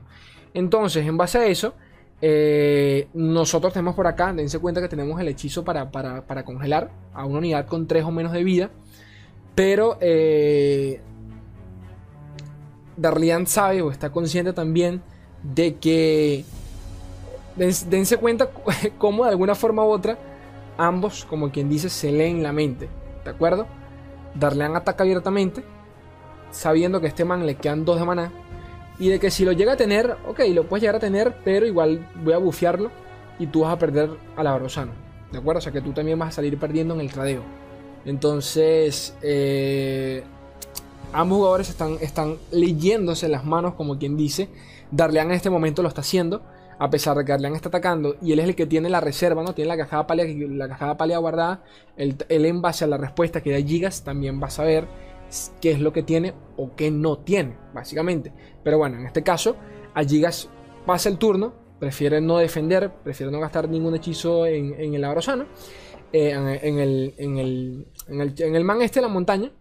[0.54, 1.73] Entonces, en base a eso,
[2.21, 5.89] eh, nosotros tenemos por acá, dense cuenta que tenemos el hechizo para,
[6.45, 8.69] congelar a una unidad con 3 o menos de vida.
[9.56, 11.02] Pero eh,
[12.97, 15.01] Darlian sabe o está consciente también
[15.41, 16.45] de que
[17.56, 18.49] dense cuenta
[18.97, 20.17] cómo de alguna forma u otra
[20.77, 22.89] ambos, como quien dice, se leen la mente.
[23.23, 23.67] ¿De acuerdo?
[24.36, 25.63] Darlean ataca abiertamente,
[26.51, 28.32] sabiendo que a este man le quedan dos de maná.
[28.99, 31.65] Y de que si lo llega a tener, ok, lo puedes llegar a tener, pero
[31.65, 32.91] igual voy a bufearlo
[33.39, 34.91] y tú vas a perder a la Brosano.
[35.32, 35.60] ¿De acuerdo?
[35.60, 37.41] O sea que tú también vas a salir perdiendo en el tradeo.
[38.06, 40.23] Entonces, eh,
[41.13, 44.49] ambos jugadores están, leyéndose las manos, como quien dice.
[44.91, 46.43] Darlean en este momento lo está haciendo
[46.80, 49.43] a pesar de que Arlean está atacando y él es el que tiene la reserva,
[49.43, 49.54] ¿no?
[49.54, 51.63] Tiene la cajada pálida, la cajada pálida guardada,
[51.95, 54.88] él, en base a la respuesta que da Gigas también va a saber
[55.62, 58.34] qué es lo que tiene o qué no tiene, básicamente.
[58.63, 59.56] Pero bueno, en este caso,
[59.93, 60.49] a Gigas
[60.86, 65.45] pasa el turno, prefiere no defender, prefiere no gastar ningún hechizo en, el Abrosano,
[66.12, 66.47] eh, en,
[66.80, 69.52] el, en, el, en, el, man este de la montaña,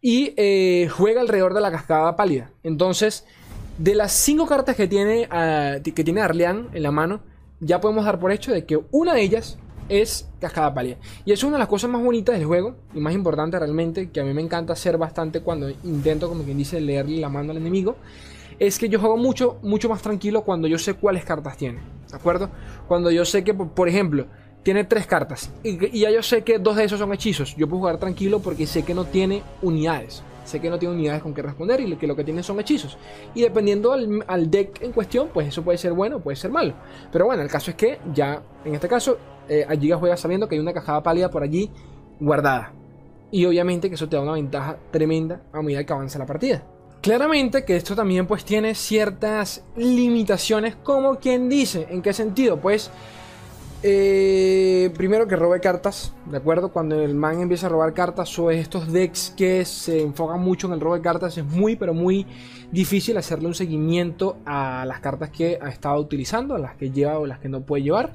[0.00, 2.50] y eh, juega alrededor de la cascada pálida.
[2.62, 3.24] Entonces,
[3.78, 7.20] de las cinco cartas que tiene, uh, que tiene Arlean en la mano,
[7.60, 10.96] ya podemos dar por hecho de que una de ellas es Cascada Pálida.
[11.24, 14.20] Y es una de las cosas más bonitas del juego y más importante realmente, que
[14.20, 17.58] a mí me encanta hacer bastante cuando intento, como quien dice, leerle la mano al
[17.58, 17.96] enemigo.
[18.58, 21.78] Es que yo juego mucho, mucho más tranquilo cuando yo sé cuáles cartas tiene.
[22.10, 22.50] ¿De acuerdo?
[22.88, 24.26] Cuando yo sé que, por ejemplo,
[24.66, 27.54] tiene tres cartas y, ya yo sé que dos de esos son hechizos.
[27.54, 31.22] Yo puedo jugar tranquilo porque sé que no tiene unidades sé que no tiene unidades
[31.22, 32.98] con que responder y que lo que tiene son hechizos.
[33.34, 36.74] Y dependiendo al, deck en cuestión, pues eso puede ser bueno o puede ser malo.
[37.10, 40.54] Pero bueno, el caso es que ya, en este caso, eh, Giga juega sabiendo que
[40.54, 41.68] hay una cajada pálida por allí
[42.20, 42.72] guardada.
[43.32, 46.62] Y obviamente que eso te da una ventaja tremenda a medida que avanza la partida.
[47.02, 52.60] Claramente que esto también pues tiene ciertas limitaciones como quien dice, ¿en qué sentido?
[52.60, 52.90] Pues
[53.82, 56.72] eh, primero que robe cartas, ¿de acuerdo?
[56.72, 60.72] Cuando el man empieza a robar cartas o estos decks que se enfocan mucho en
[60.74, 62.26] el robo de cartas, es muy, pero muy
[62.72, 67.18] difícil hacerle un seguimiento a las cartas que ha estado utilizando, a las que lleva
[67.18, 68.14] o las que no puede llevar.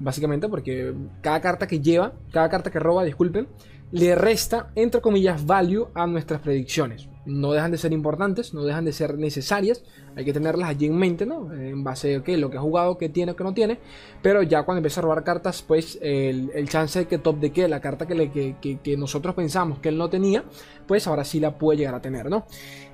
[0.00, 3.48] Básicamente porque cada carta que lleva, cada carta que roba, disculpen,
[3.90, 7.08] le resta, entre comillas, value a nuestras predicciones.
[7.26, 9.82] No dejan de ser importantes, no dejan de ser necesarias,
[10.16, 11.52] hay que tenerlas allí en mente, ¿no?
[11.52, 13.78] En base a lo que ha jugado, qué tiene, qué no tiene.
[14.22, 17.68] Pero ya cuando empieza a robar cartas, pues el, chance de que top de que
[17.68, 20.44] la carta que, le, que, nosotros pensamos que él no tenía,
[20.86, 22.46] pues ahora sí la puede llegar a tener, ¿no?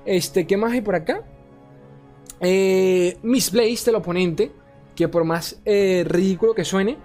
[0.05, 1.23] Este, ¿qué más hay por acá?
[2.41, 4.51] Eh, Misplaced, el oponente,
[4.95, 6.97] que por más eh, ridículo que suene,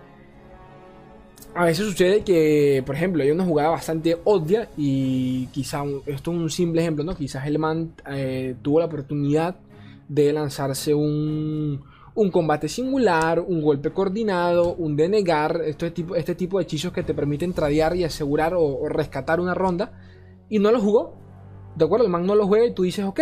[1.54, 6.38] a veces sucede que, por ejemplo, hay una jugada bastante obvia y quizá esto es
[6.38, 7.14] un simple ejemplo, ¿no?
[7.16, 9.56] Quizás el man eh, tuvo la oportunidad
[10.08, 11.82] de lanzarse un,
[12.14, 17.02] un combate singular, un golpe coordinado, un denegar, este tipo, este tipo de hechizos que
[17.02, 19.92] te permiten tradear y asegurar o, rescatar una ronda.
[20.48, 21.14] Y no lo jugó.
[21.76, 22.06] ¿De acuerdo?
[22.06, 23.20] El man no lo juega y tú dices, ok,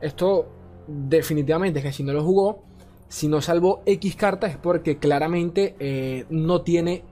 [0.00, 0.48] esto
[0.86, 2.64] definitivamente es que si no lo jugó,
[3.08, 7.02] si no salvó X cartas es porque claramente eh, no tiene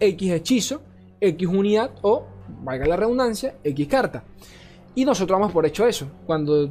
[0.00, 0.82] X hechizo,
[1.20, 2.26] X unidad o,
[2.62, 4.24] valga la redundancia, X carta.
[4.94, 6.70] Y nosotros vamos por hecho eso, cuando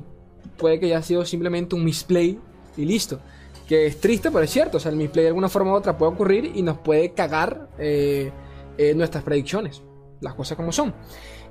[0.58, 2.40] puede que haya sido simplemente un misplay
[2.76, 3.20] y listo.
[3.68, 4.78] Que es triste, pero es cierto.
[4.78, 7.70] O sea, el misplay de alguna forma u otra puede ocurrir y nos puede cagar
[7.78, 8.32] eh,
[8.78, 9.82] eh, nuestras predicciones.
[10.22, 10.94] Las cosas como son.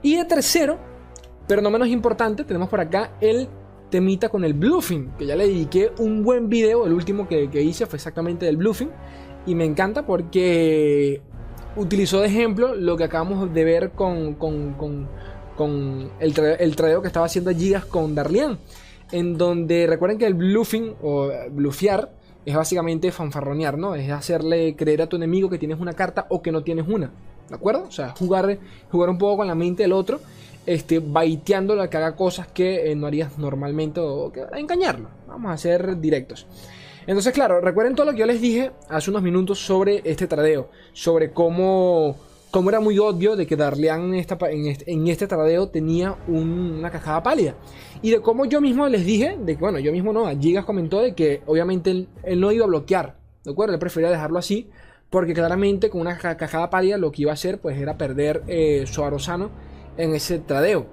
[0.02, 0.78] Y de tercero,
[1.46, 3.48] pero no menos importante, tenemos por acá el
[3.90, 5.12] temita con el bluffing.
[5.18, 6.86] Que ya le dediqué un buen video.
[6.86, 8.90] El último que, hice fue exactamente del bluffing.
[9.46, 11.22] Y me encanta porque
[11.76, 15.08] utilizó de ejemplo lo que acabamos de ver con, con,
[16.20, 18.58] el, el tradeo que estaba haciendo Gigas con Darlian
[19.12, 22.10] en donde recuerden que el bluffing o bluffear
[22.44, 23.94] es básicamente fanfarronear, ¿no?
[23.94, 27.10] Es hacerle creer a tu enemigo que tienes una carta o que no tienes una,
[27.48, 27.84] ¿de acuerdo?
[27.88, 28.58] O sea, jugar,
[28.90, 30.20] jugar un poco con la mente del otro,
[30.64, 35.08] este, baiteándolo a que haga cosas que eh, no harías normalmente o que, engañarlo.
[35.26, 36.46] Vamos a ser directos.
[37.06, 40.70] Entonces, claro, recuerden todo lo que yo les dije hace unos minutos sobre este tradeo,
[40.92, 42.16] sobre cómo
[42.56, 47.54] como era muy obvio de que Darlian en, este, tradeo tenía una cajada pálida.
[48.00, 51.02] Y de cómo yo mismo les dije, de que bueno, yo mismo no, Gigas comentó
[51.02, 52.08] de que obviamente él,
[52.40, 53.74] no iba a bloquear, ¿de acuerdo?
[53.74, 54.70] Él prefería dejarlo así,
[55.10, 58.84] porque claramente con una cajada pálida lo que iba a hacer pues era perder eh,
[58.86, 59.50] su Arosano
[59.98, 60.86] en ese tradeo.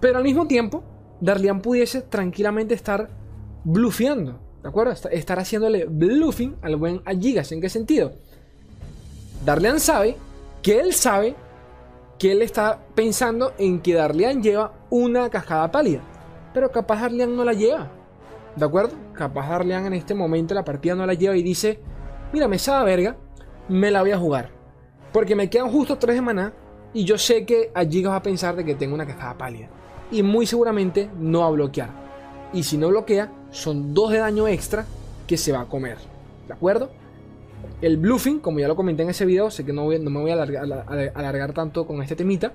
[0.00, 0.82] Pero al mismo tiempo,
[1.20, 3.10] Darlian pudiese tranquilamente estar
[3.64, 4.92] bluffeando, ¿de acuerdo?
[5.12, 7.52] Estar haciéndole bluffing al buen a Gigas.
[7.52, 8.14] ¿En qué sentido?
[9.44, 10.16] Darlian sabe
[10.60, 11.36] que él sabe
[12.18, 16.00] que él está pensando en que Darlian lleva una cascada pálida.
[16.52, 17.92] Pero capaz Darlian no la lleva.
[18.56, 18.96] ¿De acuerdo?
[19.12, 21.78] Capaz Darlian en este momento la partida no la lleva y dice,
[22.32, 23.16] mira, me sabe verga,
[23.68, 24.50] me la voy a jugar.
[25.12, 26.52] Porque me quedan justo tres de maná
[26.92, 29.68] y yo sé que allí va a pensar de que tengo una cascada pálida.
[30.10, 31.90] Y muy seguramente no va a bloquear.
[32.52, 34.84] Y si no bloquea, son dos de daño extra
[35.26, 35.96] que se va a comer.
[36.46, 36.90] ¿De acuerdo?
[37.80, 40.30] El bluffing, como ya lo comenté en ese video, sé que no, no me voy
[40.30, 42.52] a alargar, tanto con este temita,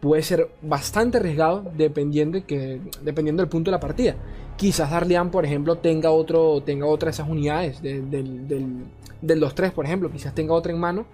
[0.00, 4.14] puede ser bastante arriesgado dependiendo, que, dependiendo del punto de la partida.
[4.56, 8.86] Quizás Darlian, por ejemplo, tenga, otro, tenga otra de esas unidades del, del,
[9.22, 11.06] 2-3, por ejemplo, quizás tenga otra en mano.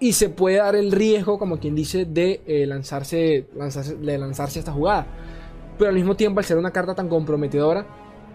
[0.00, 4.60] Y se puede dar el riesgo, como quien dice, de, eh, lanzarse, lanzarse, de lanzarse
[4.60, 5.06] esta jugada.
[5.76, 7.86] Pero al mismo tiempo, al ser una carta tan comprometedora,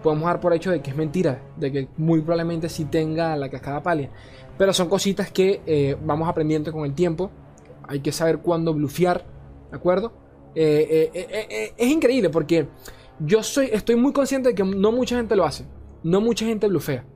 [0.04, 3.48] podemos dar por hecho de que es mentira, de que muy probablemente sí tenga la
[3.48, 4.10] cascada palia.
[4.58, 7.30] Pero son cositas que eh, vamos aprendiendo con el tiempo.
[7.88, 9.24] Hay que saber cuándo blufear,
[9.70, 10.12] ¿de acuerdo?
[10.54, 12.68] Eh, eh, es increíble porque
[13.18, 15.64] yo soy, estoy muy consciente de que no mucha gente lo hace.
[16.02, 17.06] No mucha gente blufea.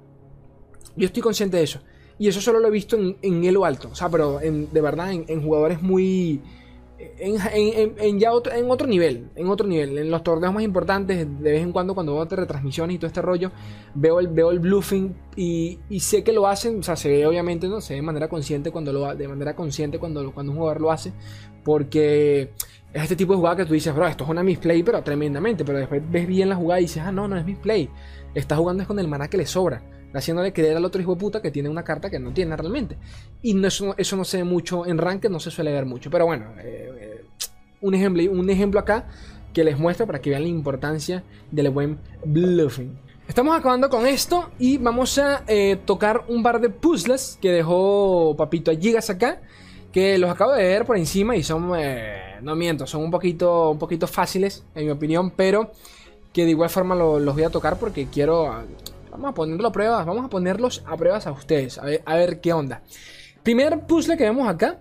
[0.97, 1.81] Yo estoy consciente de eso.
[2.19, 3.91] Y eso solo lo he visto en, en Elo Alto.
[3.93, 6.41] O sea, pero de verdad en jugadores muy
[7.21, 11.51] en, ya otro, en otro nivel, en otro nivel, en los torneos más importantes, de
[11.51, 13.51] vez en cuando cuando veo retransmisiones y todo este rollo,
[13.95, 17.69] veo el, veo el bluffing y, sé que lo hacen, o sea, se ve obviamente,
[17.69, 17.81] ¿no?
[17.81, 20.91] Se ve de manera consciente cuando lo de manera consciente cuando, cuando un jugador lo
[20.91, 21.13] hace,
[21.65, 22.53] porque
[22.93, 25.65] es este tipo de jugada que tú dices, bro, esto es una misplay, pero tremendamente,
[25.65, 27.91] pero después ves bien la jugada y dices, ah, no, no es misplay,
[28.35, 29.83] está jugando es con el maná que le sobra
[30.15, 32.97] haciéndole creer al otro hijo de puta que tiene una carta que no tiene realmente.
[33.43, 36.11] Y no, eso, eso no se ve mucho en Ranked, no se suele ver mucho.
[36.11, 37.25] Pero bueno, eh, eh,
[37.81, 39.07] un, ejemplo, un ejemplo acá
[39.53, 42.99] que les muestro para que vean la importancia del buen bluffing.
[43.27, 48.35] Estamos acabando con esto y vamos a eh, tocar un par de puzzles que dejó
[48.37, 49.43] Papito Gigas acá.
[49.93, 51.73] Que los acabo de ver por encima y son,
[52.43, 55.73] no miento, son un poquito, un poquito fáciles en mi opinión, pero
[56.33, 58.65] que de igual forma los voy a tocar porque quiero
[59.11, 62.53] Vamos a ponerlo a pruebas, vamos a ponerlos a pruebas a ustedes, a ver, qué
[62.53, 62.83] onda.
[63.43, 64.81] Primer puzzle que vemos acá.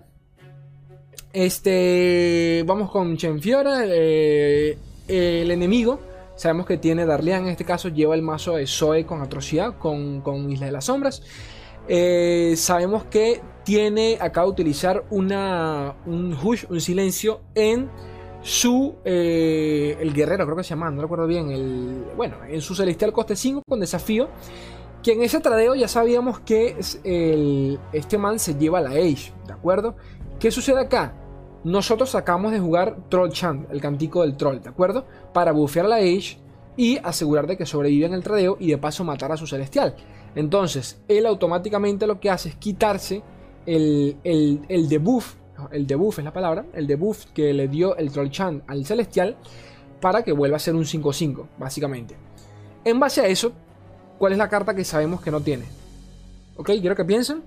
[1.32, 6.00] Este, vamos con Chenfiora, eh, el enemigo.
[6.36, 10.22] Sabemos que tiene Darlian, en este caso lleva el mazo de Zoe con atrocidad, con,
[10.50, 11.22] Isla de las Sombras.
[11.88, 17.90] Eh, sabemos que tiene, acaba de utilizar una, un hush, un silencio en
[18.42, 22.74] su eh, el guerrero creo que se llama no recuerdo bien el bueno en su
[22.74, 24.28] celestial coste 5 con desafío
[25.02, 29.52] que en ese tradeo ya sabíamos que el, este man se lleva la Age de
[29.52, 29.96] acuerdo
[30.38, 31.14] qué sucede acá
[31.64, 35.96] nosotros acabamos de jugar Troll Chant el cantico del troll de acuerdo para bufear la
[35.96, 36.38] Age
[36.78, 39.96] y asegurar de que sobrevive en el tradeo y de paso matar a su celestial.
[40.36, 43.22] Entonces él automáticamente lo que hace es quitarse
[43.66, 45.34] el, el, el debuff
[45.70, 49.36] el debuff es la palabra, el debuff que le dio el Troll Chan al Celestial
[50.00, 52.16] para que vuelva a ser un 5-5, básicamente.
[52.84, 53.52] En base a eso,
[54.18, 55.64] ¿cuál es la carta que sabemos que no tiene?
[56.56, 57.42] Ok, quiero que piensen.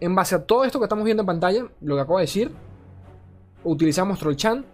[0.00, 2.50] En base a todo esto que estamos viendo en pantalla, lo que acabo de decir,
[3.64, 4.64] utilizamos Trollchan.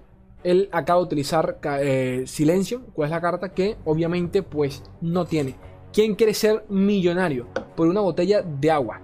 [0.44, 5.57] Él acaba de utilizar eh, Silencio, cuál es la carta que obviamente pues no tiene.
[5.92, 9.01] ¿Quién quiere ser millonario por una botella de agua?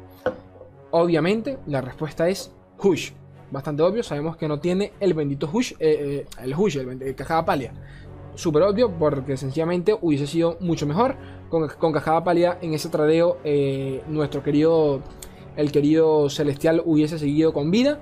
[0.90, 3.11] Obviamente la respuesta es Hush.
[3.51, 7.45] Bastante obvio, sabemos que no tiene el bendito Hush, eh, eh, el Hush, el, cajada
[7.45, 7.73] palia.
[8.35, 11.16] Súper obvio porque sencillamente hubiese sido mucho mejor
[11.51, 13.38] con, con cajada palia en ese tradeo.
[14.09, 15.03] nuestro querido
[15.57, 18.01] el querido Celestial hubiese seguido con vida.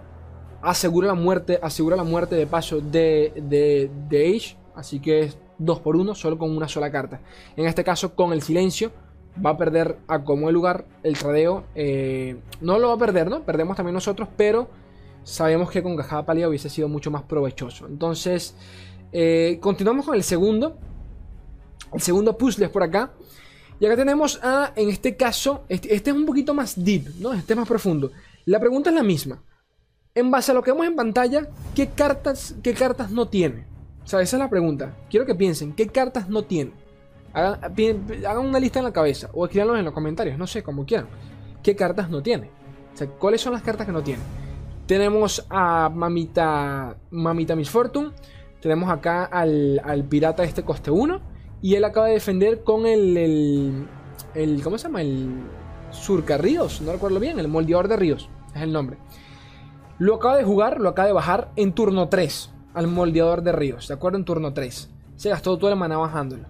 [0.62, 4.56] Asegura la muerte, asegura la muerte de paso de, de, de Age.
[4.74, 7.20] Así que es 2 por 1 solo con una sola carta.
[7.56, 8.92] En este caso, con el silencio,
[9.44, 11.64] va a perder a como el lugar el tradeo.
[11.74, 13.44] Eh, no lo va a perder, ¿no?
[13.44, 14.68] Perdemos también nosotros, pero
[15.22, 17.86] sabemos que con cajada pálida hubiese sido mucho más provechoso.
[17.86, 18.54] Entonces,
[19.12, 20.76] eh, continuamos con el segundo.
[21.92, 23.12] El segundo puzzle es por acá.
[23.78, 27.32] Y acá tenemos a, en este caso, este, este, es un poquito más deep, ¿no?
[27.32, 28.10] Este es más profundo.
[28.44, 29.42] La pregunta es la misma.
[30.14, 33.66] En base a lo que vemos en pantalla, ¿qué cartas, qué cartas no tiene?
[34.04, 34.96] O sea, esa es la pregunta.
[35.08, 36.72] Quiero que piensen, ¿qué cartas no tiene?
[37.32, 41.08] Hagan, una lista en la cabeza o escríbanlo en los comentarios, no sé, como quieran.
[41.62, 42.50] ¿Qué cartas no tiene?
[42.92, 44.22] O sea, ¿cuáles son las cartas que no tiene?
[44.86, 48.10] Tenemos a Mamita, Mamita Miss Fortune.
[48.60, 51.20] Tenemos acá al, al pirata este coste 1
[51.62, 53.86] y él acaba de defender con el,
[54.34, 55.02] el, ¿Cómo se llama?
[55.02, 55.30] El
[55.90, 58.96] Surca Ríos, no recuerdo bien, el moldeador de Ríos, es el nombre.
[59.98, 63.88] Lo acaba de jugar, lo acaba de bajar en turno 3 al moldeador de Ríos,
[63.88, 64.18] ¿de acuerdo?
[64.18, 64.90] En turno 3.
[65.16, 66.44] Se gastó todo el maná bajándolo.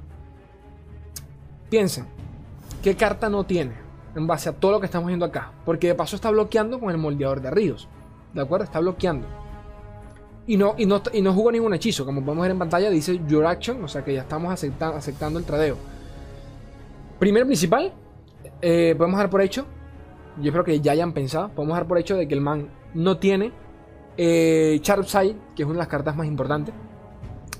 [1.71, 2.07] Piensen,
[2.83, 3.75] ¿qué carta no tiene?
[4.17, 5.53] En base a todo lo que estamos viendo acá.
[5.65, 7.89] Porque de paso está bloqueando con el moldeador de Ríos.
[8.35, 8.65] ¿De acuerdo?
[8.65, 9.27] Está bloqueando.
[10.49, 12.05] Y no, y no, y no jugó ningún hechizo.
[12.05, 13.85] Como podemos ver en pantalla, dice Your Action.
[13.85, 15.77] O sea que ya estamos aceptando el tradeo.
[17.21, 17.93] Primero principal,
[18.61, 19.65] eh, podemos dar por hecho.
[20.39, 21.51] Yo espero que ya hayan pensado.
[21.51, 23.53] Podemos dar por hecho de que el man no tiene
[24.17, 26.75] eh, Sharpside, que es una de las cartas más importantes.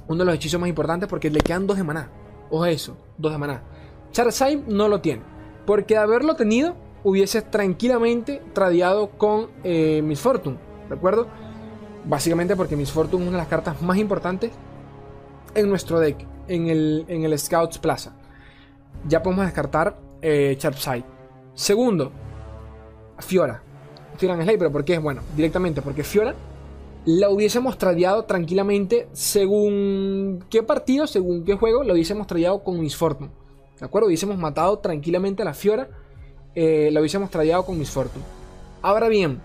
[0.09, 2.11] Uno de los hechizos más importantes porque le quedan dos de maná.
[2.51, 3.63] Ojo eso, dos de maná.
[4.13, 5.23] Sharpside no lo tiene.
[5.67, 10.59] Porque de haberlo tenido, hubiese tranquilamente tradeado con eh, Miss Fortune.
[10.89, 11.27] ¿De acuerdo?
[12.05, 14.51] Básicamente porque Miss Fortune es una de las cartas más importantes
[15.55, 18.17] en nuestro deck, en el, en el Scouts Plaza.
[19.07, 20.59] Ya podemos descartar eh.
[21.55, 22.13] Segundo,
[23.19, 23.63] Fiora.
[24.17, 24.99] Fiora Slay, pero ¿por qué?
[24.99, 26.35] Bueno, directamente porque Fiora
[27.07, 32.97] la hubiésemos tradeado tranquilamente según qué partido, según qué juego, la hubiésemos tradeado con Miss
[32.97, 33.31] Fortune.
[33.81, 34.07] ¿De acuerdo?
[34.07, 35.89] Hubiésemos matado tranquilamente a la Fiora,
[36.55, 38.25] eh, la hubiésemos tradeado con Miss Fortune.
[38.83, 39.41] Ahora bien,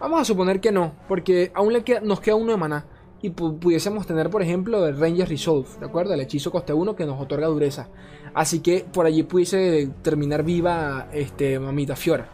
[0.00, 2.86] Vamos a suponer que no, porque aún le nos queda uno de maná.
[3.20, 6.14] Y pudiésemos tener, por ejemplo, el Ranger Resolve, ¿de acuerdo?
[6.14, 7.88] El hechizo coste 1 que nos otorga dureza.
[8.32, 12.28] Así que por allí pudiese terminar viva este, Mamita Fiora.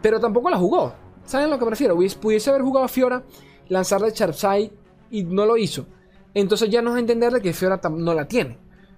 [0.00, 0.94] Pero tampoco la jugó.
[1.26, 1.98] ¿Saben lo que prefiero?
[2.18, 3.22] Pudiese haber jugado a Fiora,
[3.68, 4.72] lanzarle Sharpside
[5.10, 5.84] y no lo hizo.
[6.32, 8.56] Entonces ya nos a entender de que Fiora no la tiene.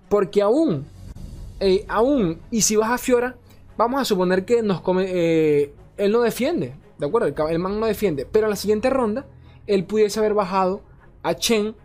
[0.09, 0.87] Porque aún,
[1.63, 3.37] eh, aún, y si vas a Fiora,
[3.77, 6.75] vamos a suponer que nos come, eh, él no defiende.
[6.99, 7.49] ¿De acuerdo?
[7.49, 8.27] El, man no defiende.
[8.27, 9.27] Pero en la siguiente ronda,
[9.69, 10.83] él pudiese haber bajado
[11.23, 11.77] a Chen.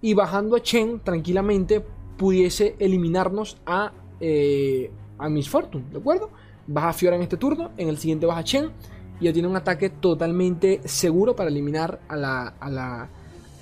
[0.00, 1.84] Y bajando a Chen tranquilamente
[2.16, 5.84] pudiese eliminarnos a, eh, a Miss Fortune.
[5.90, 6.30] ¿De acuerdo?
[6.68, 7.72] Baja Fiora en este turno.
[7.76, 8.70] En el siguiente baja Chen.
[9.18, 13.08] Y ya tiene un ataque totalmente seguro para eliminar a la, a la,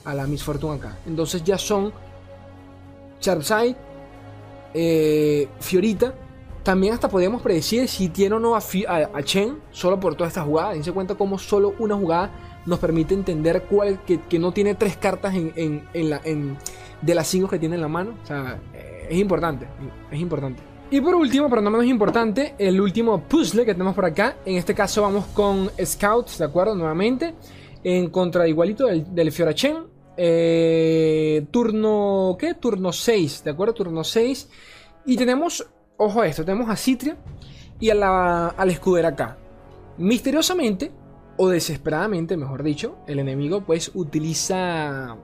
[0.05, 0.99] a la Miss Fortune acá.
[1.07, 1.93] Entonces ya son
[3.23, 3.77] Sharpside,
[4.75, 6.15] eh, Fiorita
[6.63, 10.73] también hasta podemos predecir si tiene o no a, Chen solo por toda esta jugada.
[10.73, 12.31] Dense cuenta cómo solo una jugada
[12.67, 17.81] nos permite entender cuál, que, no tiene tres cartas de las cinco que tiene en
[17.81, 18.15] la mano.
[18.23, 18.61] O sea,
[19.09, 19.67] es importante,
[20.11, 20.63] es importante.
[20.91, 24.37] Y por último, pero no menos importante, el último puzzle que tenemos por acá.
[24.45, 26.75] En este caso vamos con Scouts, ¿de acuerdo?
[26.75, 27.35] Nuevamente.
[27.83, 29.92] En contra igualito del, del Fiora Chen.
[30.17, 32.55] Eh, turno, ¿qué?
[32.55, 33.75] Turno 6, ¿de acuerdo?
[33.75, 34.49] Turno 6.
[35.07, 37.17] Y tenemos ojo a esto, tenemos a Citria
[37.81, 39.39] y a la, a escudera acá.
[39.99, 40.93] Misteriosamente,
[41.37, 45.17] o desesperadamente, mejor dicho, el enemigo pues utiliza...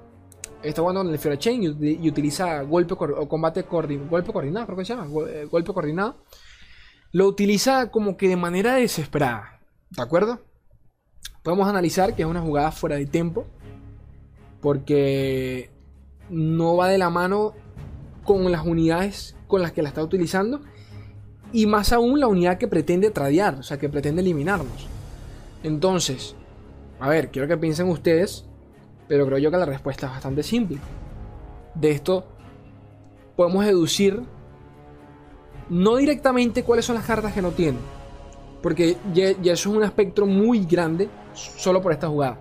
[0.62, 4.78] Está jugando en el Fiora Chain y, utiliza golpe o combate coordinado, golpe coordinado, creo
[4.78, 6.16] que se llama, eh, golpe coordinado.
[7.12, 9.60] Lo utiliza como que de manera desesperada,
[9.90, 10.40] ¿de acuerdo?
[11.44, 13.46] Podemos analizar que es una jugada fuera de tiempo,
[14.60, 15.70] porque
[16.30, 17.54] no va de la mano
[18.24, 20.60] con las unidades con las que la está utilizando.
[21.52, 24.86] Y más aún la unidad que pretende tradear, o sea, que pretende eliminarnos.
[25.62, 26.36] Entonces,
[27.00, 28.44] a ver, quiero que piensen ustedes,
[29.08, 30.78] pero creo yo que la respuesta es bastante simple.
[31.74, 32.26] De esto
[33.36, 34.22] podemos deducir
[35.70, 37.78] No directamente cuáles son las cartas que no tiene.
[38.62, 42.38] Porque ya, eso es un espectro muy grande solo por esta jugada.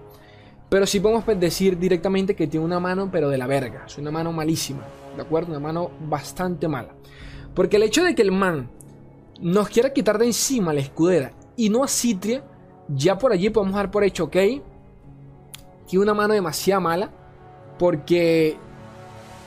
[0.69, 3.85] Pero sí podemos pues, decir directamente que tiene una mano, pero de la verga.
[3.87, 4.85] Es una mano malísima.
[5.15, 5.51] ¿De acuerdo?
[5.51, 6.93] Una mano bastante mala.
[7.53, 8.69] Porque el hecho de que el man
[9.39, 12.43] nos quiera quitar de encima la escudera y no a Citria,
[12.89, 14.35] ya por allí podemos dar por hecho, ok,
[15.87, 17.11] que una mano demasiado mala.
[17.79, 18.57] Porque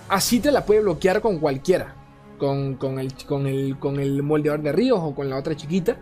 [0.08, 1.96] a Citria la puede bloquear con cualquiera.
[2.38, 5.98] Con, el, con, el, con el moldeador de ríos o con la otra chiquita.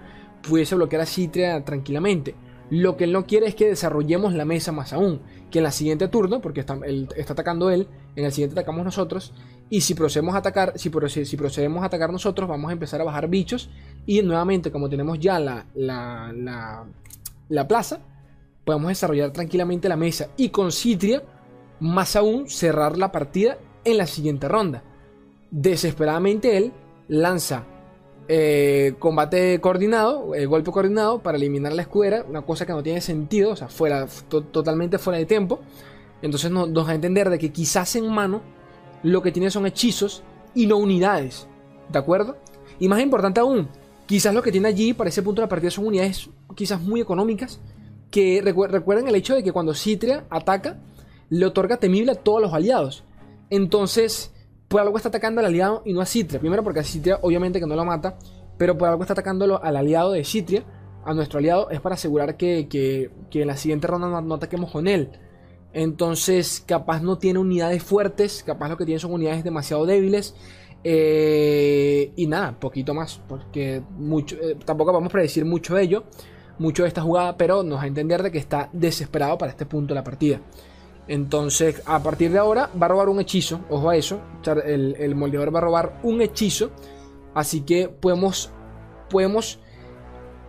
[0.49, 2.37] Pudiese bloquear a Citria tranquilamente.
[2.71, 5.21] Lo que él no quiere es que desarrollemos la mesa más aún.
[5.51, 6.79] Que en la siguiente turno, porque está,
[7.17, 9.33] está atacando él, en el siguiente atacamos nosotros.
[9.71, 10.91] Y si procedemos a atacar, si,
[11.25, 13.71] si, procedemos a atacar nosotros, vamos a empezar a bajar bichos.
[14.07, 16.85] Y nuevamente, como tenemos ya la, la, la,
[17.49, 18.01] la plaza,
[18.65, 20.29] podemos desarrollar tranquilamente la mesa.
[20.37, 21.23] Y con Citria,
[21.81, 24.83] más aún, cerrar la partida en la siguiente ronda.
[25.51, 26.73] Desesperadamente él
[27.09, 27.65] lanza
[28.31, 33.01] eh, combate coordinado, eh, golpe coordinado para eliminar la escudera, una cosa que no tiene
[33.01, 35.61] sentido, o sea, fuera, totalmente fuera de tiempo.
[36.21, 38.43] Entonces nos, da a entender de que quizás en mano
[39.03, 40.23] lo que tiene son hechizos
[40.55, 41.47] y no unidades,
[41.89, 42.37] ¿de acuerdo?
[42.79, 43.69] Y más importante aún,
[44.05, 47.01] quizás lo que tiene allí para ese punto de la partida son unidades quizás muy
[47.01, 47.61] económicas,
[48.11, 50.79] que recuerden el hecho de que cuando Citria ataca,
[51.31, 53.05] le otorga temible a todos los aliados.
[53.51, 54.33] Entonces,
[54.69, 56.39] por algo está atacando al aliado y no a Citria.
[56.39, 58.19] Primero porque a Citria obviamente que no lo mata,
[58.59, 60.65] pero por algo está atacándolo al aliado de Citria,
[61.05, 63.11] a nuestro aliado, es para asegurar que, que,
[63.41, 65.11] en la siguiente ronda no, ataquemos con él.
[65.73, 70.35] Entonces, capaz no tiene unidades fuertes, capaz lo que tiene son unidades demasiado débiles.
[70.85, 76.05] Eh, y nada, poquito más, porque mucho, eh, tampoco vamos a predecir mucho de ello,
[76.59, 79.67] mucho de esta jugada, pero nos va a entender de que está desesperado para este
[79.67, 80.41] punto de la partida.
[81.09, 83.61] Entonces, a partir de ahora va a robar un hechizo.
[83.71, 84.21] Ojo a eso.
[84.65, 86.71] El, moldeador va a robar un hechizo.
[87.35, 88.53] Así que podemos,
[89.09, 89.59] podemos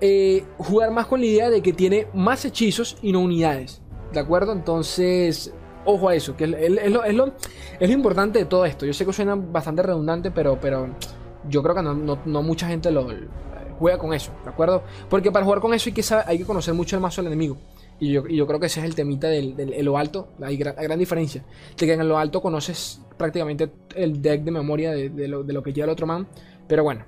[0.01, 3.81] eh, jugar más con la idea de que tiene más hechizos y no unidades.
[4.11, 4.51] ¿De acuerdo?
[4.51, 5.53] Entonces,
[5.85, 6.35] ojo a eso.
[6.35, 7.33] Que es, lo, es, lo,
[7.79, 8.85] importante de todo esto.
[8.85, 10.89] Yo sé que suena bastante redundante, pero, pero
[11.47, 13.07] yo creo que no, mucha gente lo,
[13.77, 14.31] juega con eso.
[14.43, 14.83] ¿De acuerdo?
[15.09, 17.55] Porque para jugar con eso hay que, hay que conocer mucho el mazo del enemigo.
[17.99, 20.29] Y yo, creo que ese es el temita del, lo alto.
[20.41, 21.43] Hay gran, gran, diferencia.
[21.77, 25.85] De que en lo alto conoces prácticamente el deck de memoria de, lo, que lleva
[25.85, 26.27] el otro man.
[26.67, 27.05] Pero bueno,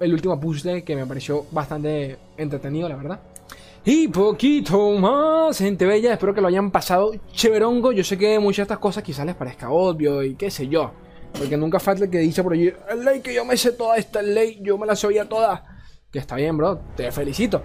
[0.00, 3.20] el último puzzle que me pareció bastante entretenido, la verdad.
[3.84, 6.14] Y poquito más, gente bella.
[6.14, 7.92] Espero que lo hayan pasado chéverongo.
[7.92, 10.92] Yo sé que muchas de estas cosas quizás les parezca obvio y qué sé yo.
[11.38, 12.72] Porque nunca falta el que dice por allí,
[13.04, 15.64] ley que yo me sé toda esta ley, yo me la sabía toda.
[16.10, 17.62] Que está bien, bro, te felicito.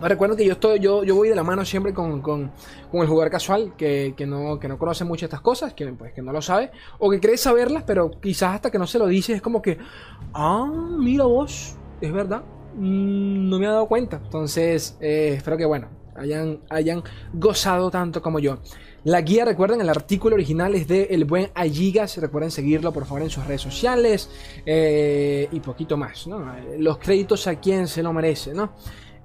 [0.00, 2.22] Recuerdo que yo estoy, yo, yo voy de la mano siempre con,
[2.92, 6.32] el jugador casual que, no, que no conoce mucho estas cosas, que, pues, que no
[6.32, 9.42] lo sabe, o que cree saberlas, pero quizás hasta que no se lo dice es
[9.42, 9.78] como que,
[10.34, 12.42] ah, mira vos, es verdad,
[12.74, 14.20] mm, no me he dado cuenta.
[14.22, 18.58] Entonces, eh, espero que bueno, hayan, hayan gozado tanto como yo.
[19.04, 22.16] La guía, recuerden, el artículo original es de El Buen Alligas.
[22.16, 24.28] Recuerden seguirlo, por favor, en sus redes sociales.
[24.66, 26.26] Eh, y poquito más.
[26.76, 28.72] Los créditos a quien se lo merece, ¿no?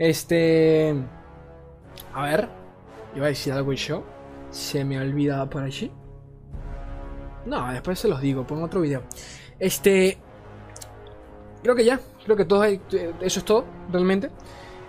[0.02, 0.96] Este.
[2.12, 2.50] A ver.
[3.16, 4.04] Iba a decir algo y yo.
[4.50, 5.92] Se me ha olvidado por allí.
[7.46, 9.04] No, después se los digo, pongo otro video.
[9.60, 10.18] Este.
[11.62, 12.00] Creo que ya.
[12.26, 12.80] Creo que todo eso
[13.22, 14.32] es todo, realmente.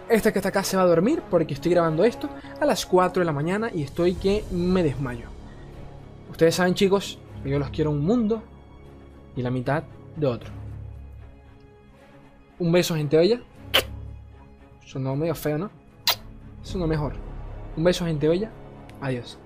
[0.09, 3.21] Este que está acá se va a dormir porque estoy grabando esto a las 4
[3.21, 5.27] de la mañana y estoy que me desmayo.
[6.31, 8.43] Ustedes saben, chicos, que yo los quiero un mundo
[9.37, 9.85] y la mitad
[10.17, 10.51] de otro.
[12.59, 13.43] Un beso, gente bella.
[14.93, 15.70] Sonó medio feo, ¿no?
[16.61, 17.14] Sonó mejor.
[17.78, 18.51] Un beso, gente bella.
[19.01, 19.38] Adiós.